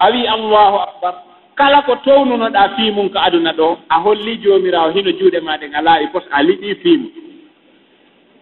a 0.00 0.10
wii 0.10 0.26
allahu 0.26 0.76
akbar. 0.86 1.14
Kala 1.54 1.82
ko 1.82 1.94
townunoɗaa 2.04 2.68
fii 2.76 2.90
mum 2.90 3.08
ko 3.10 3.18
aduna 3.18 3.52
ɗo 3.52 3.78
a 3.88 3.96
hollii 4.00 4.38
joomiraawo 4.42 4.90
hino 4.90 5.10
juuɗe 5.18 5.40
maa 5.40 5.56
ɗen 5.56 5.74
a 5.74 5.80
laaɓi 5.82 6.06
pos 6.12 6.24
a 6.32 6.42
liɗii 6.42 6.74
fii 6.82 6.96
mum 6.96 7.10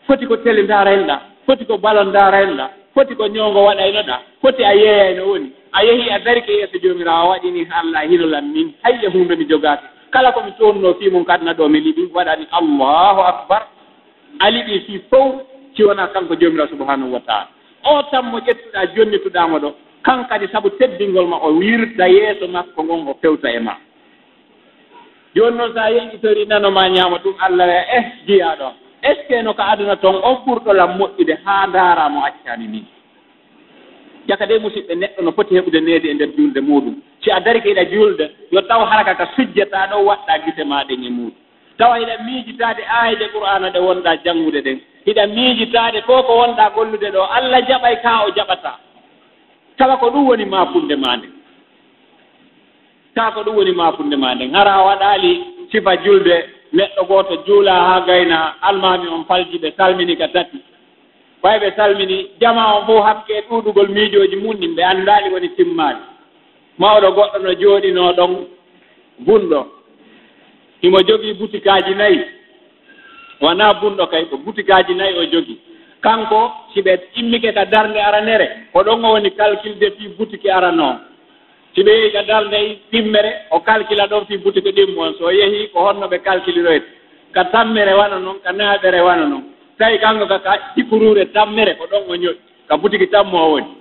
foti 0.06 0.26
ko 0.26 0.36
tele 0.36 0.62
ndaaraenɗaa 0.62 1.20
foti 1.46 1.64
ko 1.66 1.76
balo 1.78 2.04
ndaaraenɗaa 2.04 2.70
foti 2.94 3.14
ko 3.16 3.26
ñoongo 3.28 3.60
waɗayno 3.68 3.96
waɗaynoɗaa 4.00 4.20
foti 4.42 4.64
a 4.64 4.72
yeeyayno 4.74 5.22
woni. 5.28 5.52
A 5.72 5.84
yehii 5.84 6.10
a 6.10 6.18
darike 6.18 6.52
yeeso 6.52 6.78
joomiraawo 6.82 7.30
waɗini 7.30 7.68
allah 7.80 8.02
hino 8.08 8.26
lammin. 8.26 8.72
Hayya 8.82 9.10
huunde 9.10 9.36
mi 9.36 9.44
jogaaki. 9.44 9.86
kala 10.10 10.32
ko 10.32 10.40
mi 10.44 10.52
coonno 10.58 10.94
fii 10.94 11.10
mum 11.10 11.24
kadna 11.24 11.52
ɗo 11.54 11.68
mi 11.68 11.80
liɓi 11.80 12.10
waɗani 12.14 12.46
allahu 12.52 13.20
akbar. 13.20 13.62
A 14.40 14.50
liɓi 14.50 14.80
fii 14.86 15.00
fof 15.10 15.34
ciwona 15.74 16.06
kanko 16.08 16.34
joomirao 16.36 16.68
subahanahu 16.68 17.12
wa 17.12 17.20
taala. 17.20 17.48
O 17.84 18.02
tan 18.10 18.22
mo 18.30 18.38
ƴettuɗa 18.38 18.86
jonnituɗamo 18.96 19.58
ɗo 19.58 19.74
kan 20.02 20.24
kadi 20.28 20.46
sabu 20.52 20.70
teddingol 20.70 21.26
ma 21.26 21.36
o 21.42 21.52
wirda 21.58 22.06
yeeso 22.08 22.48
makko 22.48 22.82
ngon 22.84 23.08
o 23.08 23.14
fewta 23.22 23.50
e 23.52 23.58
ma. 23.60 23.76
Jooni 25.34 25.56
noon 25.56 25.72
so 25.74 25.80
a 25.80 25.90
yeƴƴitori 25.90 26.46
nanoma 26.48 26.88
ñaama 26.88 27.18
ɗum 27.22 27.34
allah 27.40 27.66
wiya 27.66 27.84
eh 27.98 28.04
jiya 28.26 28.56
ɗon 28.58 28.72
est 29.02 29.14
ce 29.22 29.28
que 29.28 29.42
no 29.42 29.54
ko 29.54 29.62
aduna 29.62 29.96
toon 29.96 30.20
on 30.22 30.34
ɓurɗolam 30.46 30.98
moƴƴude 30.98 31.38
haa 31.44 31.66
ndaaramo 31.66 32.24
accani 32.24 32.68
min 32.68 32.84
ƴaka 34.28 34.46
de 34.46 34.58
musidɓe 34.58 34.94
neɗɗo 34.94 35.22
no 35.22 35.32
foti 35.32 35.54
heɓude 35.54 35.80
needi 35.80 36.08
e 36.10 36.14
nder 36.14 36.28
julde 36.36 36.60
muɗum. 36.60 36.94
Si 37.22 37.30
a 37.30 37.40
darike 37.40 37.70
iɗa 37.70 37.84
julde 37.90 38.30
yo 38.52 38.60
taw 38.62 38.84
haraka 38.84 39.14
ka 39.14 39.26
sujjata 39.36 39.86
ɗo 39.90 40.04
waɗɗa 40.08 40.38
gite 40.44 40.64
maɗen 40.64 41.04
e 41.04 41.10
muɗum. 41.10 41.32
Tawa 41.78 41.98
hiɗa 41.98 42.14
miijitaade 42.26 42.82
aayde 42.88 43.28
qur'ana 43.32 43.70
ɗe 43.70 43.78
wonɗa 43.78 44.16
janngude 44.24 44.60
ɗen. 44.62 44.78
Hiɗa 45.06 45.26
miijitaade 45.26 46.00
fof 46.06 46.26
ko 46.26 46.32
wonɗa 46.40 46.70
gollude 46.74 47.08
ɗo 47.10 47.22
allah 47.36 47.60
jaɓay 47.68 47.96
kaa 48.02 48.24
o 48.26 48.30
jaɓata 48.36 48.72
tawa 49.80 49.96
ko 49.96 50.10
ɗum 50.10 50.28
woni 50.28 50.44
maafunde 50.44 50.96
ma 50.96 51.16
nden 51.16 51.32
kaa 53.14 53.30
ko 53.32 53.40
ɗum 53.42 53.56
woni 53.56 53.72
maafunde 53.72 54.16
ma 54.16 54.34
nden 54.34 54.54
hara 54.54 54.82
waɗaali 54.84 55.32
sifa 55.72 55.96
julde 56.04 56.36
neɗɗo 56.72 57.02
gooto 57.08 57.36
juula 57.46 57.72
haa 57.72 58.00
gayna 58.06 58.54
almaami 58.62 59.08
on 59.08 59.24
falji 59.24 59.58
ɓe 59.58 59.72
salmini 59.76 60.16
ka 60.16 60.28
tati. 60.28 60.58
fayɓe 61.42 61.72
salmini 61.76 62.26
jama 62.40 62.74
on 62.76 62.86
fof 62.86 63.04
hakke 63.04 63.34
ɗuuɗugol 63.48 63.88
miijooji 63.88 64.36
munɗin 64.36 64.74
ɓe 64.76 64.82
anndaali 64.84 65.30
woni 65.32 65.48
timmaani 65.56 66.00
mawɗo 66.78 67.08
goɗɗo 67.16 67.38
no 67.42 67.50
jooɗinoo 67.60 68.12
ɗon 68.12 68.32
bunɗo. 69.18 69.66
Himo 70.82 70.98
jogii 71.02 71.34
butikaaji 71.34 71.94
nayi 71.94 72.20
wonaa 73.40 73.74
bunɗo 73.80 74.06
kay 74.10 74.24
ko 74.24 74.36
butikaaji 74.36 74.94
nayi 74.94 75.18
o 75.18 75.24
jogii. 75.24 75.58
Kanko 76.00 76.52
si 76.74 76.80
ɓe 76.82 76.92
immike 77.16 77.52
ka 77.52 77.64
darnde 77.64 77.96
aranere 78.00 78.46
ko 78.72 78.82
ɗon 78.82 79.04
o 79.04 79.12
woni 79.12 79.30
calcule 79.30 79.74
de 79.78 79.90
fii 79.90 80.08
butiki 80.18 80.50
aranoo. 80.50 80.94
Si 81.74 81.82
ɓe 81.82 81.90
yehi 81.90 82.12
ka 82.12 82.22
darnde 82.22 82.56
ɗimmere 82.92 83.32
o 83.50 83.60
calcule 83.60 84.00
a 84.00 84.06
ɗon 84.06 84.26
fii 84.26 84.38
butiki 84.38 84.72
ɗimmo 84.72 85.00
on 85.02 85.14
so 85.18 85.30
yehii 85.30 85.68
ko 85.72 85.80
honno 85.80 86.06
ɓe 86.08 86.18
calcule 86.22 86.62
royde 86.62 86.84
ka 87.32 87.44
tammere 87.44 87.92
wana 87.94 88.18
noon 88.18 88.40
ka 88.44 88.52
naaɓere 88.52 89.00
wana 89.00 89.26
noon 89.26 89.44
tawi 89.80 89.98
kanko 89.98 90.26
ka 90.26 90.38
ka 90.38 90.52
hippuruure 90.76 91.24
tammere 91.32 91.74
ko 91.78 91.84
ɗon 91.90 92.04
o 92.08 92.14
ñoƴi 92.16 92.38
ka 92.68 92.76
butiki 92.76 93.06
tammo 93.08 93.38
o 93.46 93.50
woni. 93.52 93.72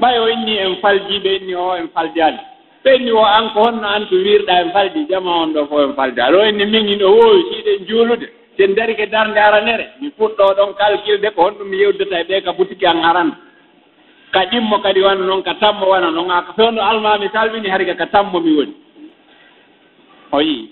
Ɓay 0.00 0.18
o 0.18 0.28
inni 0.28 0.56
en 0.58 0.74
faljiiɓe 0.82 1.30
inni 1.36 1.54
o 1.54 1.76
en 1.76 1.88
faljaani 1.94 2.38
ɓenni 2.84 3.10
o 3.12 3.22
an 3.24 3.50
ko 3.54 3.60
honno 3.62 3.86
an 3.88 4.06
to 4.08 4.16
wirɗa 4.16 4.52
en 4.62 4.70
falji 4.72 5.06
jama 5.10 5.30
on 5.42 5.52
ɗo 5.54 5.66
fof 5.68 5.80
en 5.88 5.94
falda 5.94 6.30
o 6.34 6.44
inni 6.44 6.66
min 6.66 6.88
ino 6.88 7.06
woowi 7.14 7.42
siiɗen 7.50 7.86
juulude 7.88 8.26
sen 8.56 8.74
dari 8.74 8.94
ke 8.96 9.06
darde 9.06 9.36
aranere 9.38 9.86
mi 10.00 10.10
fuɗɗo 10.18 10.54
ɗon 10.56 10.74
calculde 10.74 11.30
ko 11.34 11.42
honɗum 11.42 11.68
mi 11.68 11.76
yewdata 11.78 12.20
e 12.20 12.24
ɓe 12.24 12.42
ka 12.44 12.52
butiki 12.52 12.86
an 12.86 13.04
arana. 13.04 13.36
Ka 14.32 14.40
ɗimmo 14.50 14.78
kadi 14.82 15.00
wana 15.02 15.24
noon 15.24 15.42
ka 15.42 15.54
tammo 15.60 15.86
wana 15.86 16.10
noon 16.10 16.30
a 16.30 16.42
ko 16.42 16.52
fewno 16.56 16.82
almami 16.82 17.28
salmini 17.32 17.68
harika 17.68 17.94
ka 17.94 18.06
tammo 18.06 18.40
mi 18.40 18.52
woni. 18.56 18.74
O 20.32 20.40
yii. 20.40 20.68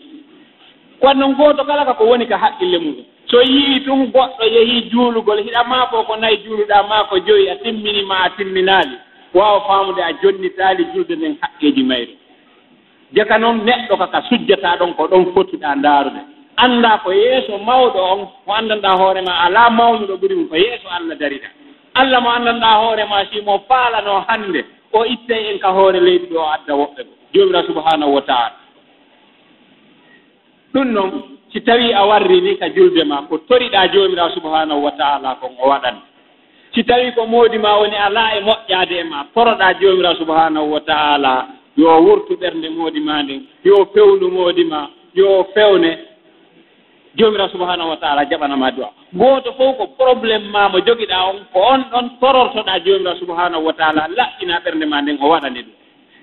Kono 1.00 1.14
noon 1.20 1.34
gooto 1.34 1.64
kala 1.64 1.84
ka 1.84 1.94
ko 1.94 2.04
woni 2.06 2.26
ka 2.26 2.36
haqqille 2.38 2.78
muɗum. 2.78 3.04
so 3.30 3.42
yii 3.42 3.80
tun 3.84 4.06
goɗɗo 4.12 4.44
yehii 4.44 4.90
juulugol 4.90 5.42
hiɗamaa 5.44 5.86
fof 5.90 6.06
ko 6.06 6.16
nayi 6.16 6.36
juuluɗaa 6.44 6.82
maa 6.88 7.04
ko 7.04 7.18
joyi 7.18 7.48
a 7.50 7.56
timminima 7.56 8.16
a 8.24 8.30
timminaali. 8.30 8.96
Waawa 9.34 9.60
faamude 9.66 10.02
a 10.02 10.12
jonnitaali 10.22 10.84
julde 10.94 11.14
nden 11.16 11.36
haqqeeji 11.40 11.82
mayru 11.82 12.12
jeka 13.12 13.38
noon 13.38 13.56
neɗɗo 13.66 13.96
kaka 13.98 14.22
sujjataa 14.28 14.76
ɗon 14.78 14.94
ko 14.96 15.06
ɗon 15.06 15.24
fotiɗaa 15.34 15.74
ndaarude. 15.76 16.20
Anndaa 16.56 16.98
ko 17.04 17.12
yeeso 17.12 17.58
mawɗo 17.58 17.98
on 18.12 18.18
mo 18.46 18.52
anndanɗaa 18.54 18.96
hoore 18.98 19.20
ma 19.22 19.32
alaa 19.46 19.70
mawnuɗo 19.70 20.14
ɓuri 20.20 20.34
mum 20.34 20.48
ko 20.48 20.56
yeeso 20.56 20.88
allah 20.96 21.16
dariɗa 21.20 21.48
allah 21.94 22.20
mo 22.22 22.30
anndanɗaa 22.30 22.76
hoore 22.82 23.04
ma 23.10 23.24
simo 23.32 23.58
faalanoo 23.68 24.20
hannde 24.28 24.64
o 24.92 25.04
ittay 25.04 25.50
en 25.52 25.58
ka 25.58 25.68
hoore 25.72 26.00
leydi 26.00 26.26
ɗo 26.26 26.38
o 26.40 26.48
adda 26.54 26.74
woɓɓe 26.74 27.02
go 27.04 27.12
joomira 27.34 27.62
subahanahu 27.66 28.14
wa 28.14 28.22
taala. 28.22 28.56
Ɗum 30.74 30.88
noon 30.92 31.10
si 31.52 31.60
tawi 31.60 31.92
a 31.92 32.06
warri 32.06 32.40
ni 32.40 32.56
ka 32.56 32.68
julde 32.70 33.04
ma 33.04 33.22
ko 33.28 33.38
toriɗa 33.38 33.88
jomirawo 33.92 34.30
subahanahu 34.30 34.84
wa 34.84 34.92
taala 34.92 35.34
kon 35.40 35.50
o 35.58 35.68
waɗan. 35.68 35.96
Si 36.74 36.84
tawi 36.84 37.12
ko 37.12 37.26
moodi 37.26 37.58
ma 37.58 37.78
woni 37.78 37.96
alaa 37.96 38.36
e 38.38 38.40
moƴƴaade 38.40 38.94
e 39.00 39.04
ma 39.04 39.24
poroɗa 39.34 39.74
jomirawo 39.80 40.14
subahanahu 40.16 40.72
wa 40.72 40.80
taala 40.80 41.46
yo 41.76 41.90
wurtu 42.02 42.36
ɓernde 42.36 42.68
moodi 42.70 43.00
ma 43.00 43.22
nden 43.22 43.42
yo 43.64 43.84
fewndu 43.94 44.30
moodi 44.30 44.64
ma 44.64 44.90
yo 45.14 45.44
fewne 45.54 45.98
jomirawo 47.16 47.50
subahanahu 47.50 47.90
wa 47.90 47.96
taala 47.96 48.24
jaɓanama 48.30 48.70
duwa 48.70 48.92
gooto 49.12 49.52
fof 49.52 49.76
ko 49.76 49.86
probléme 49.98 50.46
ma 50.52 50.68
mo 50.68 50.78
jogiɗa 50.78 51.18
on 51.30 51.38
ko 51.52 51.58
on 51.60 51.82
ɗon 51.90 52.10
torortoɗa 52.20 52.78
jomirawo 52.86 53.16
subahanahu 53.18 53.66
wa 53.66 53.72
taala 53.72 54.06
laɓɓina 54.16 54.62
ɓernde 54.64 54.86
ma 54.86 55.02
nden 55.02 55.18
o 55.20 55.28
waɗani 55.28 55.62
ɗum. 55.62 55.74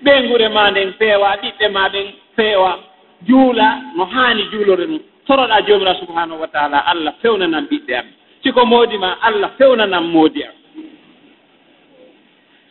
Ɓe 0.04 0.22
ngure 0.24 0.48
ma 0.48 0.70
nden 0.70 0.92
feewa 0.98 1.36
ɓiɓɓe 1.42 1.68
ma 1.72 1.88
ɓen 1.88 2.06
feewa 2.36 2.78
juula 3.26 3.80
no 3.96 4.04
haani 4.04 4.42
juulore 4.52 4.86
ɗum 4.86 5.00
toroɗa 5.28 5.60
jomiraɗo 5.66 5.98
subahanahu 6.00 6.40
wa 6.40 6.48
taala 6.48 6.78
allah 6.86 7.12
fewnanan 7.22 7.66
ɓiɓɓe 7.70 7.94
am. 7.98 8.06
Siko 8.42 8.64
moodima 8.66 9.18
allah 9.22 9.50
fewnanan 9.58 10.04
moodi 10.08 10.42
am. 10.44 10.54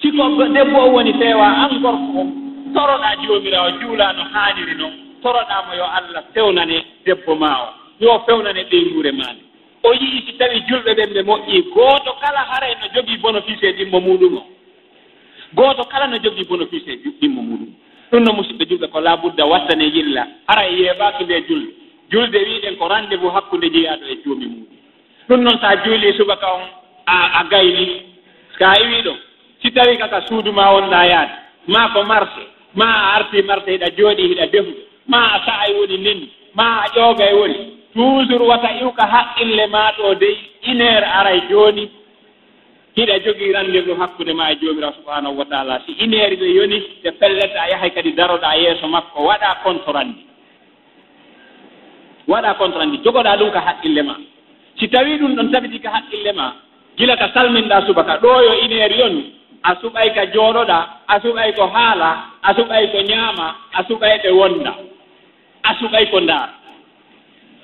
Siko 0.01 0.23
debbo 0.53 0.77
o 0.79 0.91
woni 0.93 1.13
feewa 1.13 1.45
an 1.45 1.79
gorko 1.81 2.19
o 2.19 2.25
toroɗa 2.73 3.15
jomirawo 3.23 3.69
juulano 3.81 4.23
haaniri 4.33 4.75
noon 4.75 4.93
toroɗamo 5.23 5.73
yo 5.77 5.85
allah 5.85 6.23
fewnane 6.33 6.85
debbo 7.05 7.35
ma 7.35 7.61
o. 7.63 7.67
Yo 7.99 8.19
fewnane 8.25 8.63
ɓeygure 8.71 9.11
ma 9.11 9.25
o 9.83 9.93
yii 9.93 10.23
si 10.25 10.33
tawi 10.37 10.61
julɓe 10.67 10.93
ɓen 10.95 11.13
ɓe 11.13 11.21
moƴƴi 11.23 11.61
gooto 11.73 12.11
kala 12.21 12.39
haray 12.49 12.73
no 12.81 12.87
jogii 12.95 13.17
bonofice 13.17 13.63
e 13.69 13.71
ɗimmo 13.73 13.99
muɗum 14.01 14.37
o. 14.37 14.43
Gooto 15.53 15.83
kala 15.85 16.07
no 16.07 16.17
jogii 16.17 16.43
bonofice 16.49 16.87
e 16.91 16.97
ɗimmo 17.21 17.41
muɗum. 17.41 17.69
Ɗum 18.11 18.23
no 18.23 18.33
musidɓe 18.33 18.65
julɓe 18.65 18.87
ko 18.89 18.99
labudda 18.99 19.45
wattane 19.45 19.85
yilla. 19.93 20.27
Haray 20.47 20.73
yeeɓaki 20.81 21.23
nde 21.23 21.41
julɓe. 21.47 21.86
julde 22.11 22.35
wiiɗen 22.37 22.75
ko 22.77 22.87
rendez 22.87 23.17
vous 23.19 23.31
hakkunde 23.35 23.69
jeyaaɗo 23.73 24.05
e 24.11 24.15
cuumi 24.23 24.45
muɗum. 24.45 24.65
Ɗum 25.29 25.41
noon 25.43 25.59
so 25.59 25.67
a 25.67 25.75
juulii 25.83 26.13
subaka 26.17 26.47
on 26.55 26.61
a 27.07 27.39
a 27.39 27.43
gayni. 27.49 28.01
So 28.57 28.65
a 28.65 28.73
iwii 28.83 29.01
ɗo 29.03 29.13
si 29.61 29.71
tawii 29.71 29.97
kaka 29.97 30.21
suudu 30.27 30.51
ma 30.53 30.71
wonɗaa 30.73 31.05
yahde 31.05 31.33
ma 31.67 31.89
ko 31.93 32.03
marché 32.03 32.43
ma 32.75 32.85
a 32.85 33.15
artii 33.17 33.41
marché 33.43 33.71
hiɗa 33.71 33.89
jooɗii 33.97 34.27
hiɗa 34.31 34.45
defu 34.51 34.73
ma 35.07 35.19
a 35.35 35.39
sa'a 35.45 35.69
e 35.69 35.73
woni 35.73 35.97
nenni 35.97 36.29
ma 36.55 36.81
a 36.83 36.87
ƴooga 36.95 37.25
e 37.31 37.33
woni. 37.33 37.59
Toujours 37.93 38.47
wata 38.47 38.69
iwka 38.81 39.03
haqqille 39.07 39.67
maa 39.67 39.91
ɗo 39.97 40.15
dey 40.19 40.35
une 40.67 40.81
heure 40.81 41.05
ara 41.19 41.33
e 41.35 41.41
jooni 41.49 41.89
hiɗa 42.97 43.19
jogii 43.25 43.51
rendez 43.53 43.81
vous 43.81 43.99
hakkunde 43.99 44.33
ma 44.33 44.51
e 44.51 44.55
joomiraawo 44.61 44.93
subahanahu 44.95 45.37
wa 45.39 45.45
taala. 45.45 45.81
Si 45.85 45.91
une 46.03 46.13
heure 46.15 46.35
ɗo 46.35 46.45
yoni 46.45 46.81
te 47.03 47.11
pellete 47.11 47.55
a 47.57 47.69
yahay 47.69 47.91
kadi 47.91 48.11
daroɗaa 48.13 48.55
yeeso 48.57 48.87
makko 48.87 49.23
waɗaa 49.27 49.55
kontorandi 49.63 50.25
waɗa 52.27 52.53
contrandi 52.57 52.97
jogoɗa 53.03 53.37
ɗum 53.37 53.51
ka 53.51 53.59
haqqille 53.59 54.01
ma. 54.03 54.15
Si 54.79 54.87
tawi 54.89 55.17
ɗum 55.17 55.35
ɗon 55.35 55.51
tabiti 55.51 55.79
ka 55.79 55.89
haqqille 55.89 56.31
ma 56.35 56.53
gila 56.97 57.17
ka 57.17 57.29
salminɗa 57.33 57.85
subaka 57.87 58.17
ɗo 58.21 58.41
yo 58.43 58.53
ineer 58.65 58.91
yoni 58.99 59.33
a 59.63 59.75
suɓay 59.81 60.13
ka 60.15 60.25
jooɗoɗa 60.33 60.77
a 61.07 61.19
suɓay 61.19 61.53
ko 61.55 61.67
haala 61.67 62.09
a 62.43 62.53
suɓay 62.53 62.91
ko 62.91 62.97
ñaama 63.01 63.55
a 63.73 63.83
suɓay 63.83 64.17
ɓe 64.23 64.29
wonda. 64.31 64.73
A 65.63 65.73
suɓay 65.79 66.09
ko 66.11 66.19
ndaar. 66.19 66.49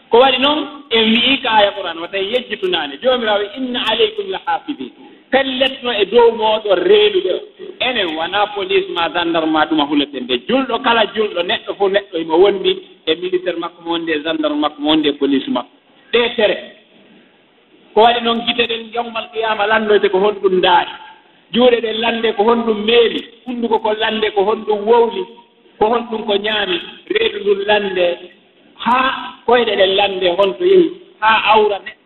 Ko 0.10 0.17
waɗi 0.19 0.38
noon 0.41 0.60
en 0.91 1.04
wi'i 1.12 1.41
ka 1.41 1.49
aya 1.52 1.71
qouran 1.71 1.97
wata 1.99 2.17
yejjitunaane 2.17 2.97
jomirawo 3.02 3.43
inna 3.58 3.82
aleykum 3.91 4.30
la 4.32 4.39
hafidin 4.45 4.91
pelletno 5.34 5.89
e 6.02 6.06
dow 6.13 6.30
mooɗo 6.38 6.76
reenu 6.88 7.19
ɓe 7.26 7.34
enen 7.88 8.10
wonaa 8.17 8.48
police 8.56 8.88
ma 8.96 9.10
gendarme 9.13 9.52
ma 9.52 9.65
ɗum 9.65 9.80
a 9.82 9.86
nde. 10.22 10.36
Julɗo 10.48 10.76
kala 10.86 11.04
julɗo 11.15 11.41
neɗɗo 11.50 11.74
fof 11.78 11.91
neɗɗo 11.91 12.17
imo 12.22 12.36
wondi 12.38 12.72
e 13.10 13.15
militaire 13.15 13.58
makko 13.60 13.82
mo 13.84 13.91
wondi 13.93 14.12
e 14.12 14.22
gendarme 14.24 14.60
makko 14.62 14.80
mo 14.82 14.89
wondi 14.89 15.10
e 15.10 15.13
police 15.13 15.48
makko. 15.50 15.72
Ɗe 16.13 16.36
tere. 16.36 16.58
Ko 17.93 18.02
waɗi 18.02 18.22
noon 18.24 18.46
gite 18.46 18.63
ɗen 18.69 18.93
yawmal 18.93 19.28
qiyama 19.34 19.65
lanndoyte 19.67 20.10
ko 20.12 20.17
honɗum 20.19 20.58
ndaari. 20.58 20.91
Juuɗe 21.54 21.82
ɗen 21.82 21.98
lande 22.00 22.34
ko 22.38 22.43
honɗum 22.43 22.86
meeli. 22.86 23.19
Hunnduko 23.46 23.80
ko 23.80 23.93
lande 23.93 24.30
ko 24.36 24.41
honɗum 24.46 24.86
wowli. 24.88 25.24
Ko 25.80 25.86
honɗum 25.89 26.26
ko 26.28 26.34
ñaami. 26.38 26.78
Reedu 27.10 27.39
ndun 27.41 27.65
lande. 27.65 28.06
Haa 28.86 29.41
koyɗe 29.48 29.76
ɗen 29.80 29.96
lande 29.96 30.28
honto 30.38 30.63
yehi. 30.65 30.89
Haa 31.19 31.41
awra 31.58 31.80
neɗɗo 31.80 32.02